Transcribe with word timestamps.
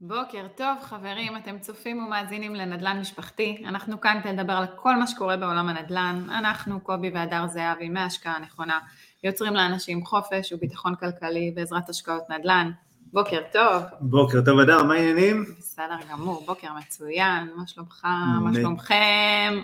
בוקר 0.00 0.46
טוב 0.56 0.78
חברים, 0.82 1.36
אתם 1.36 1.58
צופים 1.58 1.98
ומאזינים 1.98 2.54
לנדל"ן 2.54 3.00
משפחתי. 3.00 3.62
אנחנו 3.66 4.00
כאן 4.00 4.20
כדי 4.22 4.32
לדבר 4.32 4.52
על 4.52 4.66
כל 4.76 4.96
מה 4.96 5.06
שקורה 5.06 5.36
בעולם 5.36 5.68
הנדל"ן. 5.68 6.26
אנחנו, 6.30 6.80
קובי 6.80 7.10
והדר 7.14 7.46
זהבי, 7.46 7.88
מההשקעה 7.88 8.36
הנכונה, 8.36 8.78
יוצרים 9.24 9.54
לאנשים 9.54 10.04
חופש 10.04 10.52
וביטחון 10.52 10.94
כלכלי 10.94 11.52
בעזרת 11.54 11.88
השקעות 11.88 12.22
נדל"ן. 12.30 12.70
בוקר 13.12 13.40
טוב. 13.52 13.82
בוקר 14.00 14.40
טוב 14.44 14.58
אדר, 14.58 14.82
מה 14.82 14.94
העניינים? 14.94 15.44
בסדר 15.58 15.98
גמור, 16.10 16.42
בוקר 16.46 16.68
מצוין, 16.78 17.48
מה 17.56 17.66
שלומך, 17.66 18.06
מה 18.40 18.54
שלומכם? 18.54 19.60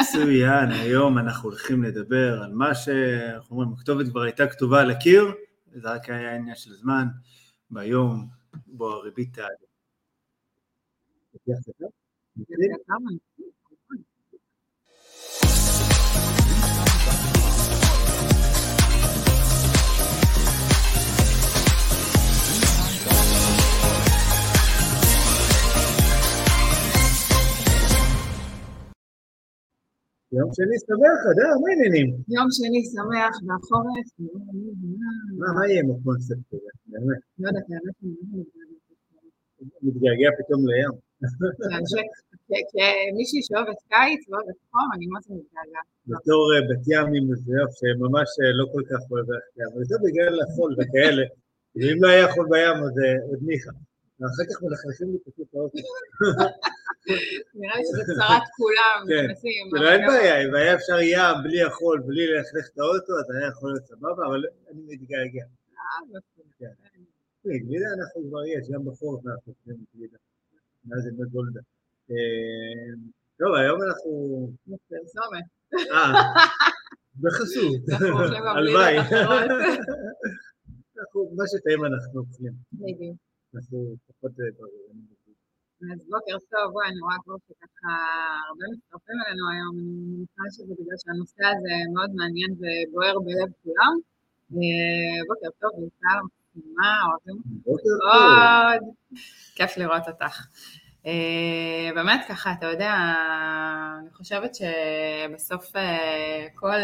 מצוין, 0.00 0.70
היום 0.82 1.18
אנחנו 1.18 1.48
הולכים 1.48 1.82
לדבר 1.82 2.42
על 2.42 2.52
מה 2.52 2.74
שאנחנו 2.74 3.56
אומרים, 3.56 3.72
הכתובת 3.72 4.08
כבר 4.08 4.22
הייתה 4.22 4.46
כתובה 4.46 4.80
על 4.80 4.90
הקיר, 4.90 5.32
זה 5.74 5.90
רק 5.90 6.10
היה 6.10 6.34
עניין 6.34 6.56
של 6.56 6.72
זמן, 6.72 7.06
ביום 7.70 8.43
בו 8.66 8.90
הריבית 8.92 9.34
תעלה. 9.34 9.48
יום 30.38 30.50
שני 30.56 30.76
שמח, 30.86 31.20
אדר, 31.30 31.52
מה 31.60 31.66
העניינים? 31.70 32.08
יום 32.36 32.48
שני 32.58 32.82
שמח, 32.92 33.34
והחורף, 33.46 34.08
מה 35.56 35.62
יהיה 35.66 35.80
עם 35.82 35.88
הקונספט 35.94 36.48
הזה, 36.54 36.72
באמת? 36.90 37.20
לא 37.40 37.46
יודעת, 37.48 37.66
האמת 37.72 37.96
מתגעגע 39.84 40.30
פתאום 40.38 40.60
לים. 40.70 40.94
כמישהי 42.70 43.40
שאוהבת 43.46 43.80
קיץ 43.92 44.22
ואוהבת 44.28 44.58
חום, 44.70 44.88
אני 44.94 45.06
מאוד 45.10 45.24
מתגעגעת. 45.38 45.88
בתור 46.12 46.42
בת 46.68 46.84
ימי 46.92 47.20
מזויף, 47.28 47.70
שממש 47.78 48.30
לא 48.58 48.64
כל 48.72 48.82
כך 48.90 49.00
אוהב 49.10 49.26
ללכת 49.30 49.52
לים, 49.56 49.72
וזה 49.76 49.96
בגלל 50.04 50.34
החול 50.42 50.70
וכאלה, 50.78 51.24
ואם 51.76 51.98
לא 52.02 52.08
היה 52.14 52.26
חול 52.32 52.46
בים 52.52 52.78
אז 52.86 52.96
עוד 53.28 53.40
ניחא. 53.48 53.74
ואחר 54.18 54.44
כך 54.48 54.56
מלכלכים 54.62 55.08
לי 55.12 55.18
פשוט 55.26 55.48
האוטו. 55.54 55.78
נראה 57.54 57.76
לי 57.76 57.84
שזה 57.84 58.02
צרת 58.18 58.42
כולם, 58.56 58.98
כן, 59.08 59.26
לא 59.72 59.90
אין 59.92 60.06
בעיה, 60.06 60.44
אם 60.44 60.54
היה 60.54 60.74
אפשר 60.74 61.00
ים 61.00 61.36
בלי 61.42 61.62
החול, 61.62 62.02
בלי 62.06 62.26
ללכלך 62.26 62.66
את 62.72 62.78
האוטו, 62.78 63.12
אז 63.18 63.30
היה 63.30 63.48
יכול 63.48 63.70
להיות 63.70 63.86
סבבה, 63.86 64.26
אבל 64.26 64.44
אני 64.70 64.80
מתגעגע. 64.86 65.44
גלידה 67.46 67.86
אנחנו 67.98 68.28
כבר 68.28 68.46
יש, 68.46 68.70
גם 68.70 68.84
בחורף 68.84 69.26
אנחנו 69.26 69.52
עושים 69.52 69.84
גלידה. 69.96 70.16
מאז 70.84 71.06
ימי 71.06 71.28
גולדה. 71.32 71.60
טוב, 73.38 73.54
היום 73.54 73.82
אנחנו... 73.82 74.12
פרסומת. 74.88 75.44
אה, 75.92 76.12
בחסות. 77.22 77.80
הלוואי. 78.56 78.96
מה 81.36 81.44
שטעים 81.46 81.84
אנחנו 81.84 82.20
אוכלים. 82.20 82.52
אנחנו 83.54 83.94
פחות... 84.06 84.32
אז 85.82 86.00
בוקר 86.10 86.36
טוב, 86.50 86.72
בואי, 86.72 86.88
אני 86.88 87.00
רואה 87.00 87.16
כבר 87.24 87.34
שככה 87.46 87.92
הרבה 88.48 88.64
מצטרפים 88.72 89.16
אלינו 89.26 89.44
היום, 89.52 89.74
אני 89.78 90.16
מניחה 90.16 90.42
שזה 90.50 90.74
בגלל 90.80 90.96
שהנושא 91.02 91.44
הזה 91.52 91.74
מאוד 91.94 92.10
מעניין 92.14 92.50
ובוער 92.58 93.14
בלב 93.18 93.50
כולם. 93.62 93.94
בוקר 95.28 95.50
טוב, 95.60 95.70
בעיקר 95.80 96.20
מה, 96.76 96.92
אוהבים 97.06 97.36
אותך 97.66 97.82
מאוד. 98.04 98.82
כיף 99.54 99.76
לראות 99.76 100.08
אותך. 100.08 100.46
באמת 101.94 102.20
ככה, 102.28 102.52
אתה 102.52 102.66
יודע, 102.66 102.94
אני 104.00 104.10
חושבת 104.12 104.50
שבסוף 104.54 105.72
כל, 106.54 106.80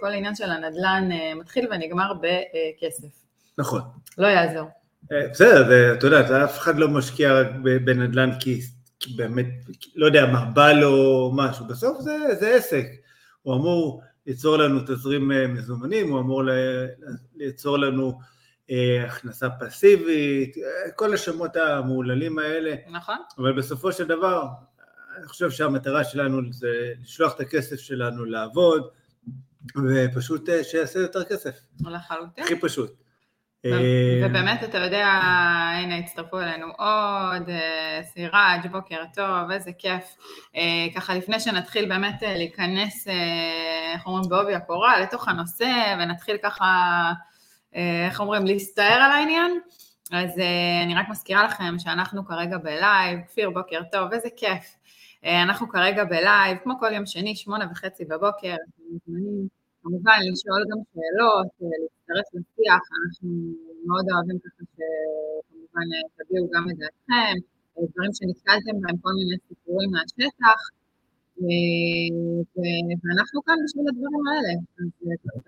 כל 0.00 0.12
עניין 0.12 0.34
של 0.34 0.50
הנדל"ן 0.50 1.08
מתחיל 1.36 1.68
ונגמר 1.70 2.12
בכסף. 2.14 3.24
נכון. 3.58 3.80
לא 4.18 4.26
יעזור. 4.26 4.68
בסדר, 5.02 5.94
אתה 5.94 6.06
יודע, 6.06 6.44
אף 6.44 6.58
אחד 6.58 6.78
לא 6.78 6.88
משקיע 6.88 7.42
בנדל"ן 7.62 8.30
כי, 8.40 8.60
כי 9.00 9.12
באמת, 9.12 9.46
לא 9.96 10.06
יודע 10.06 10.26
מה, 10.26 10.44
בא 10.44 10.72
לו 10.72 11.30
משהו, 11.34 11.66
בסוף 11.66 12.00
זה, 12.00 12.16
זה 12.40 12.54
עסק, 12.54 12.86
הוא 13.42 13.54
אמור 13.54 14.02
ליצור 14.26 14.56
לנו 14.56 14.80
תזרים 14.86 15.28
מזומנים, 15.54 16.10
הוא 16.10 16.20
אמור 16.20 16.42
ליצור 17.36 17.78
לנו 17.78 18.18
אה, 18.70 19.04
הכנסה 19.06 19.50
פסיבית, 19.50 20.56
כל 20.96 21.14
השמות 21.14 21.56
המהוללים 21.56 22.38
האלה, 22.38 22.74
נכון. 22.90 23.16
אבל 23.38 23.52
בסופו 23.52 23.92
של 23.92 24.06
דבר, 24.06 24.46
אני 25.18 25.26
חושב 25.26 25.50
שהמטרה 25.50 26.04
שלנו 26.04 26.52
זה 26.52 26.92
לשלוח 27.02 27.34
את 27.34 27.40
הכסף 27.40 27.76
שלנו 27.76 28.24
לעבוד, 28.24 28.88
ופשוט 29.76 30.48
שיעשה 30.62 30.98
יותר 30.98 31.24
כסף. 31.24 31.60
לחלוטין. 31.80 32.44
הכי 32.44 32.60
פשוט. 32.60 33.07
ובאמת, 33.66 34.64
אתה 34.64 34.78
יודע, 34.78 35.06
הנה 35.74 35.96
הצטרפו 35.96 36.40
אלינו 36.40 36.66
עוד, 36.66 37.48
סיראג', 38.02 38.66
בוקר 38.72 39.02
טוב, 39.14 39.50
איזה 39.50 39.70
כיף. 39.78 40.16
ככה 40.94 41.14
לפני 41.14 41.40
שנתחיל 41.40 41.88
באמת 41.88 42.22
להיכנס, 42.22 43.08
איך 43.94 44.06
אומרים, 44.06 44.30
בעובי 44.30 44.54
הקורה, 44.54 45.00
לתוך 45.00 45.28
הנושא, 45.28 45.96
ונתחיל 45.98 46.36
ככה, 46.42 47.12
איך 48.08 48.20
אומרים, 48.20 48.46
להסתער 48.46 49.00
על 49.02 49.12
העניין, 49.12 49.60
אז 50.12 50.30
אני 50.84 50.94
רק 50.94 51.08
מזכירה 51.08 51.44
לכם 51.44 51.78
שאנחנו 51.78 52.26
כרגע 52.26 52.58
בלייב, 52.58 53.20
כפיר, 53.28 53.50
בוקר 53.50 53.80
טוב, 53.92 54.12
איזה 54.12 54.28
כיף. 54.36 54.74
אנחנו 55.24 55.68
כרגע 55.68 56.04
בלייב, 56.04 56.58
כמו 56.62 56.74
כל 56.80 56.92
יום 56.92 57.06
שני, 57.06 57.36
שמונה 57.36 57.66
וחצי 57.70 58.04
בבוקר, 58.04 58.54
כמובן 59.82 60.18
לשאול 60.28 60.62
גם 60.70 60.80
שאלות, 60.90 61.48
להצטרף 61.80 62.28
לשיח, 62.34 62.82
אנחנו 62.98 63.28
מאוד 63.86 64.04
אוהבים 64.12 64.38
ככה 64.44 64.62
שכמובן 64.74 65.86
תביאו 66.16 66.44
גם 66.54 66.64
את 66.70 66.76
דעתכם, 66.82 67.34
דברים 67.90 68.12
שנתקלתם 68.16 68.74
בהם, 68.80 68.96
כל 69.04 69.12
מיני 69.18 69.36
סיפורים 69.48 69.90
מהשטח, 69.94 70.60
ואנחנו 73.02 73.38
כאן 73.46 73.58
בשביל 73.64 73.84
הדברים 73.90 74.22
האלה. 74.28 74.52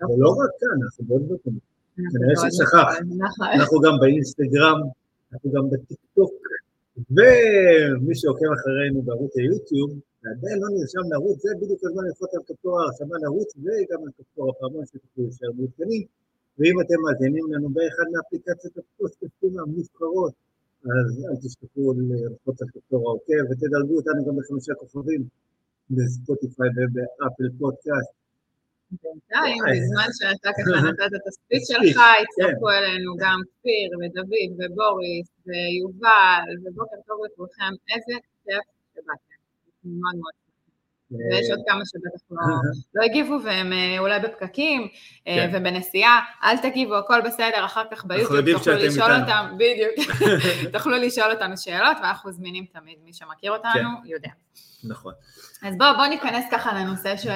ולא 0.09 0.29
רק 0.39 0.51
כאן, 0.59 0.77
אנחנו 0.83 1.01
מאוד 1.07 1.21
מקומות. 1.31 1.63
כנראה 2.13 2.35
ששכחת, 2.41 3.01
אנחנו 3.55 3.77
גם 3.85 3.95
באינסטגרם, 4.01 4.79
אנחנו 5.33 5.51
גם 5.55 5.63
בטיקטוק, 5.71 6.31
ומי 7.15 8.15
שעוקב 8.19 8.51
אחרינו 8.57 9.01
בערוץ 9.01 9.33
היוטיוב, 9.37 9.91
ועדיין 10.21 10.57
לא 10.63 10.69
נרשם 10.75 11.03
לערוץ, 11.11 11.37
זה 11.43 11.49
בדיוק 11.61 11.81
הזמן 11.83 12.03
ללחוץ 12.07 12.31
על 12.35 12.43
כפתור 12.47 12.73
ההרשמה 12.79 13.15
לערוץ 13.21 13.49
וגם 13.63 14.01
על 14.05 14.11
כפתור 14.17 14.45
הפעמון 14.49 14.85
שתוכלו 14.85 15.23
להישאר 15.23 15.51
מעודכנים. 15.57 16.03
ואם 16.57 16.75
אתם 16.83 16.99
מאזינים 17.05 17.45
לנו 17.53 17.69
באחד 17.75 18.07
מאפליקציות 18.13 18.73
הפודקאסטים 18.77 19.59
המובחרות, 19.59 20.33
אז 20.85 21.25
אל 21.25 21.35
תשכחו 21.43 21.93
ללחוץ 21.97 22.61
על 22.61 22.67
כפתור 22.73 23.01
העוקב 23.09 23.43
ותדרגו 23.49 23.95
אותנו 23.99 24.25
גם 24.25 24.35
בחמישה 24.37 24.73
כוכבים 24.73 25.21
בספוטיפיי 25.89 26.69
ובאפל 26.75 27.47
פודקאסט. 27.59 28.13
בינתיים, 29.03 29.61
בזמן 29.71 30.09
שאתה 30.17 30.49
ככה 30.57 30.75
נתת 30.87 31.11
את 31.17 31.27
הספיץ' 31.27 31.63
שלך, 31.71 31.97
הצטרפו 32.21 32.69
אלינו 32.69 33.11
גם 33.23 33.39
כפיר 33.49 33.89
ודוד 33.99 34.51
ובוריס 34.57 35.27
ויובל, 35.45 36.49
ובוקר 36.63 36.99
טוב 37.07 37.17
לכולכם, 37.25 37.73
איזה 37.89 38.15
כיף 38.43 38.65
שבאתם. 38.93 39.30
מאוד 39.83 40.15
מאוד 40.15 40.31
ויש 41.11 41.49
עוד 41.49 41.59
כמה 41.67 41.81
שבטח 41.85 42.35
לא 42.95 43.03
הגיבו 43.05 43.37
והם 43.43 43.73
אולי 43.99 44.19
בפקקים 44.19 44.87
ובנסיעה, 45.53 46.19
אל 46.43 46.57
תגיבו, 46.57 46.95
הכל 46.95 47.21
בסדר, 47.25 47.65
אחר 47.65 47.83
כך 47.91 48.05
ביוטיוב 48.05 48.51
תוכלו 48.57 48.73
לשאול 48.73 49.11
אותם, 49.11 49.55
בדיוק, 49.55 50.17
תוכלו 50.73 50.97
לשאול 50.97 51.31
אותנו 51.31 51.57
שאלות 51.57 51.97
ואנחנו 52.01 52.31
זמינים 52.31 52.65
תמיד, 52.73 52.95
מי 53.05 53.13
שמכיר 53.13 53.51
אותנו 53.51 53.89
יודע. 54.05 54.29
נכון. 54.83 55.13
אז 55.63 55.77
בואו 55.77 56.09
ניכנס 56.09 56.45
ככה 56.51 56.73
לנושא 56.73 57.17
של, 57.17 57.29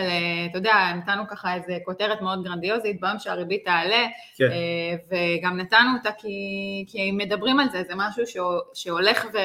אתה 0.49 0.57
יודע, 0.57 0.73
נתנו 0.95 1.23
ככה 1.27 1.55
איזה 1.55 1.77
כותרת 1.85 2.21
מאוד 2.21 2.43
גרנדיוזית, 2.43 3.01
ביום 3.01 3.19
שהריבית 3.19 3.65
תעלה, 3.65 4.07
וגם 5.11 5.57
נתנו 5.57 5.89
אותה 5.97 6.09
כי 6.87 7.11
מדברים 7.13 7.59
על 7.59 7.69
זה, 7.69 7.83
זה 7.87 7.93
משהו 7.95 8.23
שהולך 8.73 9.25
ו... 9.33 9.37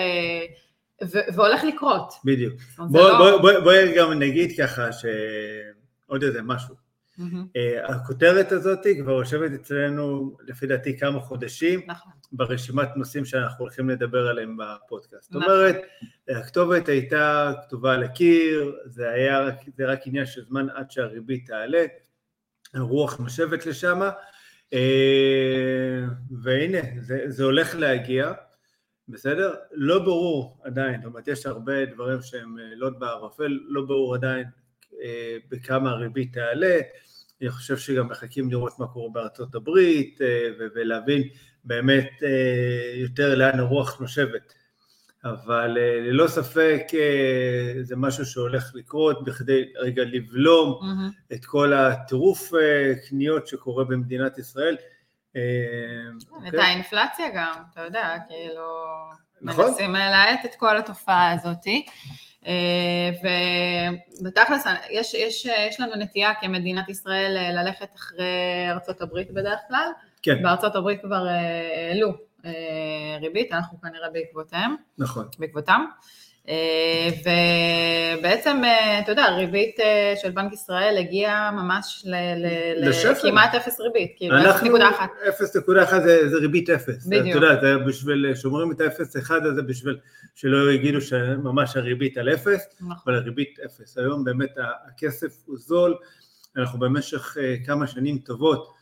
והולך 1.35 1.65
לקרות. 1.65 2.13
בדיוק. 2.25 2.55
בואי 2.79 3.03
לא... 3.03 3.39
בוא, 3.39 3.61
בוא 3.61 3.73
גם 3.97 4.13
נגיד 4.13 4.51
ככה 4.59 4.89
שעוד 4.93 6.23
איזה 6.23 6.43
משהו. 6.43 6.75
Mm-hmm. 7.21 7.23
Uh, 7.89 7.93
הכותרת 7.93 8.53
הזאת 8.53 8.87
כבר 9.03 9.13
יושבת 9.13 9.53
אצלנו 9.53 10.37
לפי 10.47 10.67
דעתי 10.67 10.99
כמה 10.99 11.21
חודשים 11.21 11.81
נכון. 11.87 12.13
ברשימת 12.33 12.89
נושאים 12.97 13.25
שאנחנו 13.25 13.65
הולכים 13.65 13.91
לדבר 13.91 14.29
עליהם 14.29 14.57
בפודקאסט. 14.57 15.31
נכון. 15.31 15.43
זאת 15.43 15.51
אומרת, 15.51 15.77
הכתובת 16.29 16.89
הייתה 16.89 17.53
כתובה 17.63 17.95
על 17.95 18.03
הקיר, 18.03 18.77
זה 18.85 19.11
היה 19.11 19.49
זה 19.77 19.87
רק 19.87 20.01
עניין 20.07 20.27
של 20.27 20.45
זמן 20.45 20.67
עד 20.75 20.91
שהריבית 20.91 21.47
תעלה, 21.47 21.85
הרוח 22.75 23.19
נושבת 23.19 23.67
לשם, 23.67 24.01
uh, 24.71 24.75
והנה, 26.43 26.79
זה, 27.01 27.25
זה 27.27 27.45
הולך 27.45 27.75
להגיע. 27.75 28.33
בסדר? 29.11 29.55
לא 29.73 29.99
ברור 29.99 30.59
עדיין, 30.63 31.01
זאת 31.03 31.05
אומרת 31.05 31.29
יש 31.29 31.47
הרבה 31.47 31.85
דברים 31.85 32.23
שהם 32.23 32.57
לא 32.77 32.91
בערפל, 32.91 33.59
לא 33.69 33.83
ברור 33.83 34.15
עדיין 34.15 34.47
אה, 35.03 35.37
בכמה 35.51 35.91
הריבית 35.91 36.33
תעלה, 36.33 36.79
אני 37.41 37.51
חושב 37.51 37.77
שגם 37.77 38.09
מחכים 38.09 38.51
לראות 38.51 38.79
מה 38.79 38.87
קורה 38.87 39.11
בארצות 39.11 39.55
הברית 39.55 40.23
אה, 40.23 40.49
ולהבין 40.75 41.23
באמת 41.65 42.11
אה, 42.23 42.93
יותר 42.95 43.35
לאן 43.35 43.59
הרוח 43.59 44.01
נושבת. 44.01 44.55
אבל 45.25 45.77
ללא 45.79 46.29
ספק 46.29 46.83
זה 47.83 47.97
משהו 47.97 48.27
שהולך 48.27 48.73
לקרות 48.75 49.25
בכדי 49.25 49.65
רגע 49.77 50.05
לבלום 50.05 50.81
mm-hmm. 50.83 51.35
את 51.35 51.45
כל 51.45 51.73
הטירוף 51.73 52.53
קניות 53.09 53.47
שקורה 53.47 53.85
במדינת 53.85 54.39
ישראל. 54.39 54.77
את 55.31 55.37
אוקיי? 56.31 56.61
האינפלציה 56.61 57.29
גם, 57.35 57.53
אתה 57.73 57.81
יודע, 57.81 58.17
כאילו, 58.29 58.85
נכון. 59.43 59.65
מנסים 59.65 59.93
להאט 59.93 60.45
את 60.45 60.55
כל 60.55 60.77
התופעה 60.77 61.33
הזאתי. 61.33 61.87
אה, 62.47 63.11
ובתכלס 64.21 64.65
יש, 64.91 65.15
יש, 65.15 65.47
יש 65.47 65.81
לנו 65.81 65.97
נטייה 65.97 66.35
כמדינת 66.41 66.89
ישראל 66.89 67.37
אה, 67.37 67.53
ללכת 67.53 67.89
אחרי 67.97 68.25
ארצות 68.71 69.01
הברית 69.01 69.31
בדרך 69.31 69.61
כלל. 69.69 69.89
כן. 70.23 70.43
בארצות 70.43 70.77
הברית 70.77 71.01
כבר 71.01 71.29
אה, 71.29 71.89
העלו 71.89 72.13
ריבית, 73.21 73.53
אנחנו 73.53 73.81
כנראה 73.81 74.11
בעקבותיהם. 74.11 74.77
נכון. 74.99 75.29
בעקבותם. 75.39 75.85
אה, 76.51 77.09
ובעצם, 78.19 78.61
אה, 78.65 78.99
אתה 78.99 79.13
יודע, 79.13 79.23
הריבית 79.23 79.81
אה, 79.81 80.15
של 80.23 80.31
בנק 80.31 80.53
ישראל 80.53 80.97
הגיעה 80.99 81.51
ממש 81.51 82.07
לכמעט 82.07 83.55
אפס 83.55 83.81
ריבית, 83.81 84.13
כאילו 84.17 84.37
0.1. 84.37 84.41
0.1 85.91 86.01
זה, 86.05 86.29
זה 86.29 86.37
ריבית 86.37 86.71
אפס. 86.71 87.07
בדיוק. 87.07 87.37
אתה 87.37 87.47
יודע, 87.47 87.61
זה 87.61 87.85
בשביל, 87.87 88.35
שומרים 88.35 88.73
את 88.73 88.81
האפס 88.81 89.17
אחד 89.17 89.47
הזה 89.47 89.63
בשביל 89.63 89.99
שלא 90.35 90.73
יגידו 90.73 91.01
שממש 91.01 91.77
הריבית 91.77 92.19
על 92.19 92.35
אפס, 92.35 92.67
נכון. 92.81 92.97
אבל 93.07 93.15
הריבית 93.15 93.59
אפס. 93.65 93.99
היום 93.99 94.25
באמת 94.25 94.55
הכסף 94.89 95.33
הוא 95.47 95.57
זול, 95.59 95.95
אנחנו 96.57 96.79
במשך 96.79 97.37
כמה 97.67 97.87
שנים 97.87 98.19
טובות 98.19 98.73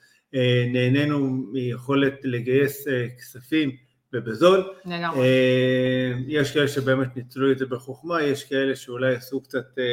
נהנינו 0.72 1.18
מיכולת 1.52 2.14
לגייס 2.24 2.86
כספים 3.18 3.87
ובזול. 4.12 4.72
לגמרי. 4.84 5.20
אה, 5.20 6.12
יש 6.26 6.52
כאלה 6.52 6.68
שבאמת 6.68 7.16
ניצלו 7.16 7.52
את 7.52 7.58
זה 7.58 7.66
בחוכמה, 7.66 8.22
יש 8.22 8.44
כאלה 8.44 8.76
שאולי 8.76 9.14
עשו 9.14 9.40
קצת 9.40 9.78
אה, 9.78 9.84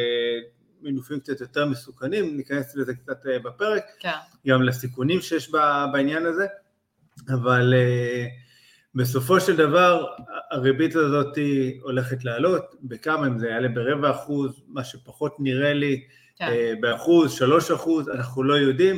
מינופים 0.82 1.20
קצת 1.20 1.42
יותר 1.42 1.66
מסוכנים, 1.66 2.38
ניכנס 2.38 2.76
לזה 2.76 2.94
קצת 2.96 3.26
אה, 3.28 3.40
בפרק, 3.40 3.84
כן. 4.00 4.10
גם 4.48 4.64
לסיכונים 4.64 5.22
שיש 5.22 5.52
בעניין 5.92 6.26
הזה, 6.26 6.46
אבל 7.30 7.74
בסופו 8.96 9.40
של 9.40 9.56
דבר 9.56 10.06
הריבית 10.52 10.96
הזאת 10.96 11.38
הולכת 11.82 12.24
לעלות, 12.24 12.76
בכמה 12.84 13.28
אם 13.28 13.40
זה 13.40 13.48
יעלה 13.48 13.68
ברבע 13.68 14.12
אחוז, 14.12 14.64
מה 14.68 14.84
שפחות 14.84 15.36
נראה 15.40 15.74
לי, 15.74 16.04
כן. 16.36 16.52
באחוז, 16.82 17.32
שלוש 17.32 17.72
אחוז, 17.72 18.10
אנחנו 18.10 18.44
לא 18.44 18.54
יודעים. 18.54 18.96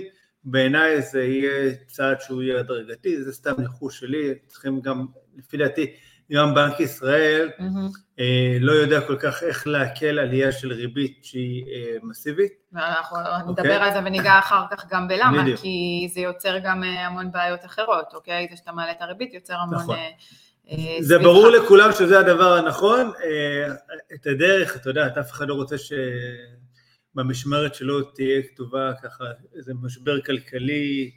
בעיניי 0.49 1.01
זה 1.01 1.23
יהיה 1.23 1.73
צעד 1.88 2.21
שהוא 2.21 2.41
יהיה 2.41 2.59
הדרגתי, 2.59 3.23
זה 3.23 3.33
סתם 3.33 3.53
ניחוש 3.57 3.99
שלי, 3.99 4.33
צריכים 4.47 4.81
גם, 4.81 5.05
לפי 5.38 5.57
דעתי, 5.57 5.94
גם 6.31 6.53
בנק 6.53 6.79
ישראל 6.79 7.49
mm-hmm. 7.59 7.97
אה, 8.19 8.57
לא 8.59 8.71
יודע 8.71 9.01
כל 9.01 9.15
כך 9.19 9.44
איך 9.44 9.67
להקל 9.67 10.19
עלייה 10.19 10.51
של 10.51 10.73
ריבית 10.73 11.19
שהיא 11.23 11.65
אה, 11.65 11.95
מסיבית. 12.03 12.53
אנחנו 12.75 13.17
okay. 13.17 13.51
נדבר 13.51 13.61
אוקיי? 13.61 13.75
על 13.75 13.94
זה 13.94 13.99
וניגע 14.05 14.39
אחר 14.39 14.63
כך 14.71 14.85
גם 14.89 15.07
בלמה, 15.07 15.41
בדיוק. 15.41 15.59
כי 15.59 16.07
זה 16.13 16.19
יוצר 16.19 16.57
גם 16.63 16.83
אה, 16.83 17.05
המון 17.07 17.31
בעיות 17.31 17.65
אחרות, 17.65 18.13
אוקיי? 18.13 18.47
זה 18.51 18.57
שאתה 18.57 18.71
מעלה 18.71 18.91
את 18.91 19.01
הריבית 19.01 19.33
יוצר 19.33 19.55
המון... 19.55 19.79
נכון. 19.79 19.95
אה, 19.95 20.09
אה 20.71 20.97
זה 21.01 21.19
ברור 21.19 21.49
לכולם 21.49 21.91
שזה 21.91 22.19
הדבר 22.19 22.53
הנכון, 22.53 23.11
את 24.13 24.27
הדרך, 24.27 24.75
אתה 24.75 24.89
יודע, 24.89 25.07
אף 25.19 25.31
אחד 25.31 25.47
לא 25.47 25.53
רוצה 25.53 25.77
ש... 25.77 25.94
במשמרת 27.18 27.75
שלו 27.75 28.04
תהיה 28.04 28.42
כתובה 28.44 28.92
ככה 29.04 29.25
איזה 29.56 29.74
משבר 29.84 30.22
כלכלי, 30.22 31.12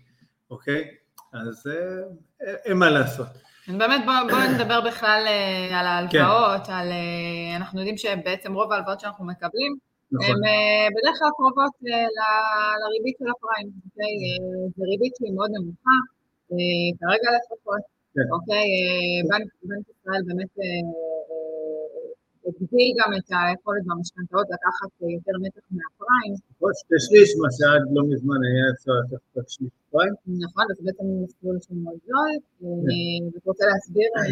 אוקיי? 0.50 0.85
אז 1.32 1.67
אה, 1.67 2.55
אין 2.64 2.76
מה 2.76 2.91
לעשות. 2.91 3.26
באמת 3.69 4.00
בואו 4.05 4.29
בוא 4.31 4.55
נדבר 4.55 4.81
בכלל 4.81 5.23
אה, 5.26 5.81
על 5.81 5.87
ההלוואות, 5.87 6.67
כן. 6.67 6.73
על, 6.73 6.88
אה, 6.91 7.56
אנחנו 7.56 7.79
יודעים 7.79 7.97
שבעצם 7.97 8.55
רוב 8.55 8.73
ההלוואות 8.73 9.00
שאנחנו 9.00 9.25
מקבלים, 9.26 9.76
נכון. 10.12 10.26
הן 10.26 10.41
בדרך 10.94 11.17
כלל 11.19 11.29
קרובות 11.37 11.75
ל, 11.82 11.91
לריבית 12.81 13.17
של 13.19 13.29
הפריים, 13.35 13.69
אוקיי? 13.87 14.12
זו 14.76 14.82
ריבית 14.91 15.12
שהיא 15.19 15.32
מאוד 15.37 15.50
נמוכה, 15.56 15.97
כרגע 17.00 17.29
לפחות, 17.37 17.82
כן. 18.14 18.26
אוקיי? 18.35 18.67
בנק 19.69 19.87
ישראל 19.93 20.23
באמת 20.26 20.52
הגדיל 22.46 22.90
גם 22.98 23.10
את 23.19 23.28
היכולת 23.38 23.82
במשכנתאות 23.88 24.46
לקחת 24.54 24.90
יותר 25.16 25.34
מתח 25.44 25.64
מהפריים. 25.76 26.34
נכון, 26.50 26.72
שתי 26.81 26.98
שליש, 27.06 27.28
מה 27.42 27.50
שעד 27.56 27.82
לא 27.96 28.02
מזמן 28.10 28.38
היה 28.46 28.66
אפשר 28.75 28.94
לקחת 29.02 29.31
רק 29.37 29.48
שליש 29.54 29.72
פריים. 29.90 30.14
נכון, 30.46 30.64
אז 30.70 30.76
בעצם 30.84 31.06
מסלול 31.25 31.56
של 31.64 31.75
מאוד 31.84 31.98
זול, 32.06 32.32
ואתה 33.32 33.48
רוצה 33.50 33.64
להסביר 33.70 34.10
אה, 34.16 34.22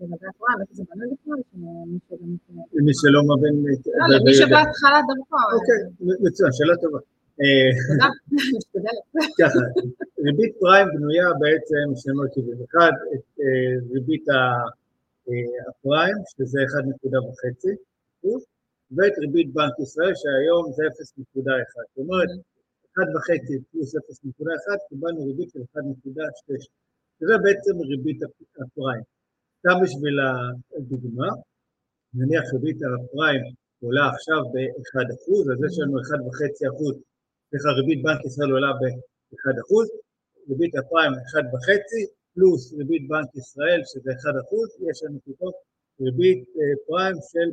לגבי 0.00 0.28
הפריים, 0.32 0.58
איך 0.62 0.70
זה 0.76 0.82
בנוי 0.90 1.08
בכלל, 1.14 1.40
למי 2.76 2.92
שלא 3.00 3.20
מבין... 3.30 3.54
לא, 3.64 4.06
למי 4.14 4.32
שבהתחלה 4.38 4.98
דרכו. 5.08 5.40
אוקיי, 5.56 5.80
מצוין, 6.24 6.52
שאלה 6.56 6.76
טובה. 6.82 7.00
ככה, 9.40 9.58
ריבית 10.24 10.52
פריים 10.60 10.88
בנויה 10.94 11.28
בעצם 11.40 11.86
של 12.00 12.12
מרכיבים. 12.12 12.58
אחד, 12.66 12.92
את 13.14 13.26
אה, 13.40 13.46
ריבית 13.92 14.28
ה... 14.28 14.34
הפריים, 15.68 16.16
שזה 16.30 16.58
1.5 16.58 18.28
ואת 18.96 19.18
ריבית 19.18 19.48
בנק 19.54 19.74
ישראל, 19.84 20.14
שהיום 20.20 20.64
זה 20.76 20.82
0.1. 20.84 21.40
זאת 21.88 21.98
אומרת, 22.02 22.30
1.5 22.98 23.62
פלוס 23.70 23.94
0.1, 23.94 23.98
קיבלנו 24.88 25.26
ריבית 25.26 25.50
של 25.52 25.60
1.6. 25.60 26.66
שזה 27.18 27.34
בעצם 27.44 27.74
ריבית 27.90 28.20
הפריים. 28.62 29.02
סתם 29.58 29.76
בשביל 29.82 30.16
הדוגמה, 30.76 31.30
נניח 32.14 32.44
ריבית 32.52 32.78
הפריים 32.82 33.42
עולה 33.82 34.04
עכשיו 34.12 34.40
ב-1%, 34.52 35.26
אז 35.52 35.58
יש 35.66 35.74
לנו 35.80 35.94
1.5%, 35.98 37.02
סליחה, 37.50 37.68
ריבית 37.78 38.02
בנק 38.02 38.20
ישראל 38.28 38.50
עולה 38.50 38.72
ב-1%, 38.80 39.70
ריבית 40.50 40.74
הפריים 40.76 41.12
1.5, 41.12 42.17
פלוס 42.38 42.74
ריבית 42.78 43.08
בנק 43.08 43.30
ישראל, 43.36 43.80
שזה 43.90 44.10
1%, 44.10 44.90
יש 44.90 45.02
לנו 45.02 45.18
פתאום 45.26 45.52
ריבית 46.00 46.44
אה, 46.58 46.74
פריים 46.86 47.16
של 47.30 47.48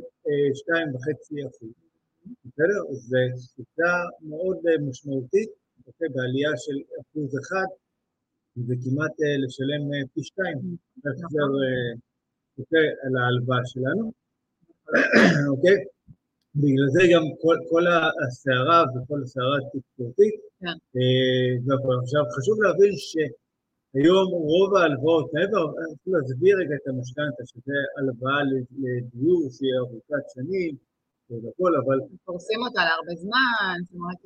2.5%. 0.72 0.76
אה, 0.76 1.48
בסדר? 2.44 2.80
זו 2.92 3.18
שיטה 3.54 3.94
מאוד 4.28 4.56
אה, 4.66 4.88
משמעותית, 4.88 5.50
אוקיי, 5.86 6.08
בעלייה 6.14 6.52
של 6.56 6.76
אחוז 7.00 7.30
אחד, 7.42 7.68
זה 8.66 8.74
כמעט 8.84 9.14
לשלם 9.44 9.82
פי 10.14 10.22
שתיים, 10.22 10.58
החזר, 10.98 11.50
אוקיי, 12.58 12.88
על 13.02 13.12
ההלוואה 13.16 13.64
שלנו, 13.72 14.12
אוקיי? 15.52 15.78
בגלל 16.54 16.88
זה 16.96 17.02
גם 17.12 17.24
כל, 17.42 17.56
כל 17.70 17.84
הסערה 18.26 18.84
וכל 18.92 19.18
הסערה 19.24 19.56
התקשורתית, 19.58 20.34
כן. 20.60 20.76
עכשיו 22.02 22.22
חשוב 22.36 22.62
להבין 22.62 22.92
ש... 22.96 23.16
היום 23.94 24.26
רוב 24.28 24.74
ההלוואות, 24.74 25.30
מעבר, 25.34 25.64
אפילו 25.70 26.18
להסביר 26.18 26.56
רגע 26.58 26.74
את 26.74 26.88
המשכנתה, 26.88 27.42
שזה 27.46 27.76
הלוואה 27.98 28.40
לדיור 28.82 29.48
שהיא 29.50 29.74
ארוכת 29.78 30.24
שנים 30.34 30.76
והכל, 31.30 31.72
אבל... 31.84 31.98
פורסים 32.24 32.60
אותה 32.62 32.80
להרבה 32.84 33.14
זמן, 33.16 33.76
זאת 33.84 33.94
אומרת, 33.94 34.16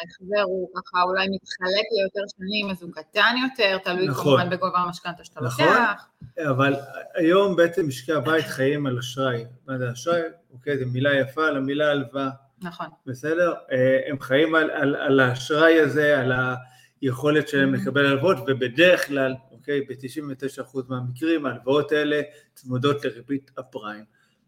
ההחזר 0.00 0.42
הוא 0.42 0.68
ככה 0.74 1.02
אולי 1.02 1.26
מתחלק 1.28 1.86
ליותר 1.96 2.24
שנים, 2.36 2.70
אז 2.70 2.82
הוא 2.82 2.92
קטן 2.92 3.34
יותר, 3.42 3.78
תלוי 3.84 4.08
נכון. 4.08 4.38
כמובן 4.40 4.56
בגובה 4.56 4.78
המשכנתה 4.78 5.24
שאתה 5.24 5.40
נכון, 5.40 5.64
לוקח. 5.66 6.08
אבל 6.50 6.74
היום 7.14 7.56
בעצם 7.56 7.88
משקי 7.88 8.12
הבית 8.12 8.44
חיים 8.44 8.86
על 8.86 8.98
אשראי. 8.98 9.44
מה 9.66 9.78
זה 9.78 9.92
אשראי? 9.92 10.22
אוקיי, 10.52 10.78
זו 10.78 10.84
מילה 10.92 11.14
יפה 11.20 11.50
למילה 11.50 11.90
הלוואה. 11.90 12.30
נכון. 12.62 12.86
בסדר? 13.06 13.54
אה, 13.72 14.00
הם 14.06 14.20
חיים 14.20 14.54
על, 14.54 14.70
על, 14.70 14.96
על 14.96 15.20
האשראי 15.20 15.80
הזה, 15.80 16.20
על 16.20 16.32
ה... 16.32 16.54
יכולת 17.02 17.48
שלהם 17.48 17.74
mm-hmm. 17.74 17.78
לקבל 17.78 18.06
הלוואות, 18.06 18.36
ובדרך 18.46 19.06
כלל, 19.06 19.34
אוקיי, 19.50 19.80
ב-99% 19.80 20.78
מהמקרים 20.88 21.46
ההלוואות 21.46 21.92
האלה 21.92 22.20
צמודות 22.54 23.04
לריבית 23.04 23.50
הפריים. 23.58 24.04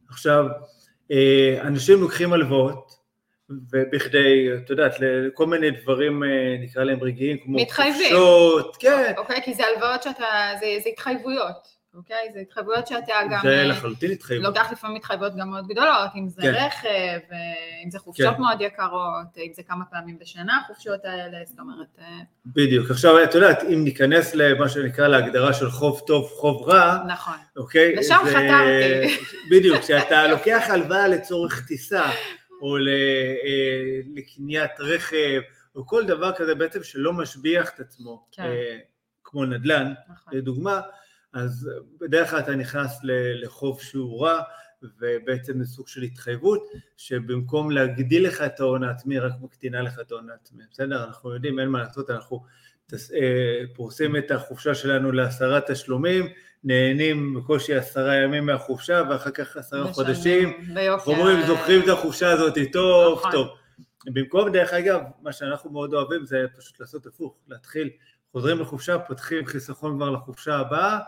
עכשיו, 0.08 0.44
אה, 1.10 1.58
אנשים 1.60 2.00
לוקחים 2.00 2.32
הלוואות, 2.32 3.00
ובכדי, 3.72 4.48
את 4.54 4.70
יודעת, 4.70 4.94
לכל 5.00 5.46
מיני 5.46 5.70
דברים, 5.70 6.24
אה, 6.24 6.56
נקרא 6.60 6.84
להם 6.84 7.02
רגעיים, 7.02 7.38
כמו 7.38 7.58
מתחייבים. 7.58 8.16
חופשות, 8.16 8.76
כן. 8.76 9.12
אוקיי, 9.16 9.42
כי 9.44 9.54
זה 9.54 9.62
הלוואות 9.66 10.02
שאתה, 10.02 10.52
זה, 10.60 10.66
זה 10.82 10.88
התחייבויות. 10.88 11.79
אוקיי? 11.94 12.30
זה 12.34 12.40
התחייבויות 12.40 12.86
שאתה 12.86 13.14
גם... 13.30 13.40
זה 13.42 13.64
לחלוטין 13.64 14.10
התחייבות. 14.10 14.46
לוקח 14.46 14.72
לפעמים 14.72 14.96
התחייבויות 14.96 15.36
גם 15.36 15.50
מאוד 15.50 15.66
גדולות, 15.66 16.10
אם 16.16 16.28
זה 16.28 16.42
כן. 16.42 16.54
רכב, 16.54 17.34
אם 17.84 17.90
זה 17.90 17.98
חופשות 17.98 18.34
כן. 18.34 18.40
מאוד 18.40 18.60
יקרות, 18.60 19.38
אם 19.38 19.52
זה 19.52 19.62
כמה 19.62 19.84
פעמים 19.84 20.18
בשנה 20.18 20.60
החופשות 20.64 21.04
האלה, 21.04 21.38
זאת 21.44 21.58
אומרת... 21.58 21.98
בדיוק. 22.46 22.90
עכשיו, 22.90 23.24
את 23.24 23.34
יודעת, 23.34 23.62
אם 23.62 23.84
ניכנס 23.84 24.34
למה 24.34 24.68
שנקרא 24.68 25.08
להגדרה 25.08 25.52
של 25.52 25.70
חוב 25.70 26.02
טוב, 26.06 26.28
חוב 26.28 26.68
רע, 26.68 26.98
נכון. 27.08 27.36
אוקיי? 27.56 27.96
לשם 27.96 28.18
זה... 28.24 28.30
חתרתי. 28.30 29.24
בדיוק, 29.50 29.78
כשאתה 29.78 30.26
לוקח 30.26 30.66
הלוואה 30.68 31.08
לצורך 31.08 31.66
טיסה, 31.66 32.10
או 32.62 32.76
לקניית 34.16 34.80
רכב, 34.80 35.40
או 35.76 35.86
כל 35.86 36.06
דבר 36.06 36.32
כזה 36.32 36.54
בעצם 36.54 36.82
שלא 36.82 37.12
משביח 37.12 37.70
את 37.74 37.80
עצמו, 37.80 38.26
כן. 38.32 38.50
כמו 39.24 39.44
נדל"ן, 39.44 39.92
נכון. 40.08 40.38
לדוגמה, 40.38 40.80
אז 41.32 41.70
בדרך 42.00 42.30
כלל 42.30 42.38
אתה 42.38 42.56
נכנס 42.56 43.00
לחוב 43.42 43.80
שהוא 43.80 44.26
רע, 44.26 44.42
ובעצם 44.82 45.62
זה 45.62 45.68
סוג 45.68 45.88
של 45.88 46.02
התחייבות, 46.02 46.68
שבמקום 46.96 47.70
להגדיל 47.70 48.26
לך 48.26 48.40
את 48.40 48.60
ההון 48.60 48.84
העצמי, 48.84 49.18
רק 49.18 49.32
מקטינה 49.40 49.82
לך 49.82 50.00
את 50.00 50.12
ההון 50.12 50.30
העצמי, 50.30 50.62
בסדר? 50.70 51.04
אנחנו 51.04 51.34
יודעים, 51.34 51.58
אין 51.58 51.68
מה 51.68 51.78
לעשות, 51.78 52.10
אנחנו 52.10 52.44
אה, 52.92 53.62
פורסים 53.74 54.16
את 54.16 54.30
החופשה 54.30 54.74
שלנו 54.74 55.12
לעשרה 55.12 55.60
תשלומים, 55.60 56.26
נהנים 56.64 57.34
בקושי 57.34 57.74
עשרה 57.74 58.16
ימים 58.16 58.46
מהחופשה, 58.46 59.02
ואחר 59.10 59.30
כך 59.30 59.56
עשרה 59.56 59.92
חודשים, 59.92 60.52
אומרים, 61.06 61.46
זוכרים 61.46 61.82
את 61.82 61.88
החופשה 61.88 62.30
הזאת 62.30 62.54
טוב, 62.72 63.18
נכון. 63.18 63.32
טוב. 63.32 63.48
במקום, 64.06 64.52
דרך 64.52 64.72
אגב, 64.72 65.00
מה 65.22 65.32
שאנחנו 65.32 65.70
מאוד 65.70 65.94
אוהבים 65.94 66.26
זה 66.26 66.44
פשוט 66.58 66.80
לעשות 66.80 67.06
הפוך, 67.06 67.34
להתחיל, 67.48 67.90
חוזרים 68.32 68.60
לחופשה, 68.60 68.98
פותחים 68.98 69.46
חיסכון 69.46 69.96
כבר 69.96 70.10
לחופשה 70.10 70.56
הבאה, 70.56 70.98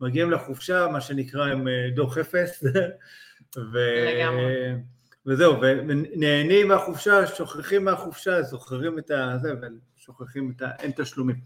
מגיעים 0.00 0.30
לחופשה, 0.30 0.86
מה 0.92 1.00
שנקרא 1.00 1.46
עם 1.46 1.68
אה, 1.68 1.90
דוח 1.94 2.18
אפס, 2.18 2.64
ו... 3.72 3.78
וזהו, 5.26 5.60
ונהנים 5.60 6.68
מהחופשה, 6.68 7.26
שוכחים 7.26 7.84
מהחופשה, 7.84 8.42
זוכרים 8.42 8.98
את. 8.98 9.10
זה, 9.42 9.52
ושוכחים 9.98 10.52
את 10.56 10.62
ה... 10.62 10.70
אין 10.78 10.90
תשלומים. 10.96 11.36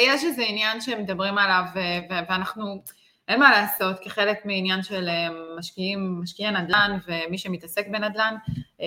יש 0.00 0.24
איזה 0.24 0.42
עניין 0.42 0.80
שמדברים 0.80 1.38
עליו, 1.38 1.64
ואנחנו, 2.10 2.82
אין 3.28 3.40
מה 3.40 3.50
לעשות, 3.50 3.96
כחלק 4.02 4.44
מעניין 4.44 4.82
של 4.82 5.08
אה, 5.08 5.28
משקיעים, 5.58 6.20
משקיעי 6.22 6.50
נדל"ן 6.50 6.98
ומי 7.06 7.38
שמתעסק 7.38 7.86
בנדל"ן, 7.88 8.34
אה, 8.80 8.86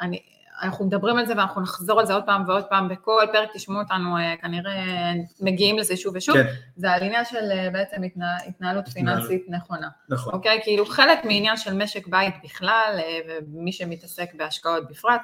אני, 0.00 0.22
אנחנו 0.62 0.84
מדברים 0.86 1.18
על 1.18 1.26
זה 1.26 1.32
ואנחנו 1.36 1.62
נחזור 1.62 2.00
על 2.00 2.06
זה 2.06 2.14
עוד 2.14 2.24
פעם 2.26 2.44
ועוד 2.48 2.64
פעם, 2.64 2.88
בכל 2.88 3.24
פרק 3.32 3.48
תשמעו 3.54 3.80
אותנו 3.80 4.18
אה, 4.18 4.34
כנראה 4.42 5.12
מגיעים 5.40 5.78
לזה 5.78 5.96
שוב 5.96 6.16
ושוב, 6.16 6.36
כן. 6.36 6.46
זה 6.76 6.90
העניין 6.90 7.24
של 7.24 7.50
אה, 7.50 7.70
בעצם 7.72 8.02
התנה, 8.02 8.36
התנהלות 8.48 8.88
פיננסית 8.88 9.44
נכונה. 9.48 9.88
נכון. 10.08 10.34
אוקיי? 10.34 10.60
כאילו 10.62 10.86
חלק 10.86 11.24
מעניין 11.24 11.56
של 11.56 11.74
משק 11.74 12.06
בית 12.06 12.34
בכלל, 12.44 12.94
אה, 12.98 13.18
ומי 13.52 13.72
שמתעסק 13.72 14.34
בהשקעות 14.34 14.90
בפרט, 14.90 15.20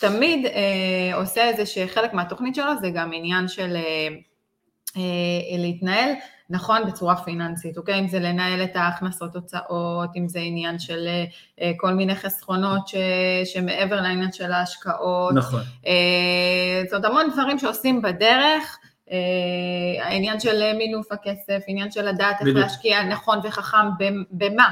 תמיד 0.00 0.46
אה, 0.46 1.16
עושה 1.16 1.48
איזה 1.48 1.66
שחלק 1.66 2.12
מהתוכנית 2.12 2.54
שלו 2.54 2.72
זה 2.80 2.90
גם 2.90 3.10
עניין 3.14 3.48
של 3.48 3.76
אה, 3.76 4.08
אה, 4.96 5.58
להתנהל 5.58 6.10
נכון 6.52 6.82
בצורה 6.86 7.16
פיננסית, 7.16 7.78
אוקיי? 7.78 8.00
אם 8.00 8.08
זה 8.08 8.18
לנהל 8.18 8.64
את 8.64 8.76
ההכנסות 8.76 9.36
הוצאות, 9.36 10.10
אם 10.16 10.28
זה 10.28 10.38
עניין 10.38 10.78
של 10.78 11.08
אה, 11.60 11.72
כל 11.76 11.94
מיני 11.94 12.14
חסכונות 12.14 12.88
ש, 12.88 12.94
שמעבר 13.44 14.00
לעניין 14.00 14.32
של 14.32 14.52
ההשקעות. 14.52 15.34
נכון. 15.34 15.60
אה, 15.86 16.82
זאת 16.84 16.92
אומרת, 16.92 17.04
המון 17.04 17.30
דברים 17.32 17.58
שעושים 17.58 18.02
בדרך, 18.02 18.78
אה, 19.10 19.16
העניין 20.06 20.40
של 20.40 20.72
מינוף 20.78 21.12
הכסף, 21.12 21.62
עניין 21.66 21.90
של 21.90 22.08
לדעת 22.08 22.34
איך 22.40 22.42
בדיוק. 22.42 22.58
להשקיע 22.58 23.02
נכון 23.02 23.38
וחכם, 23.44 23.86
במה? 24.30 24.68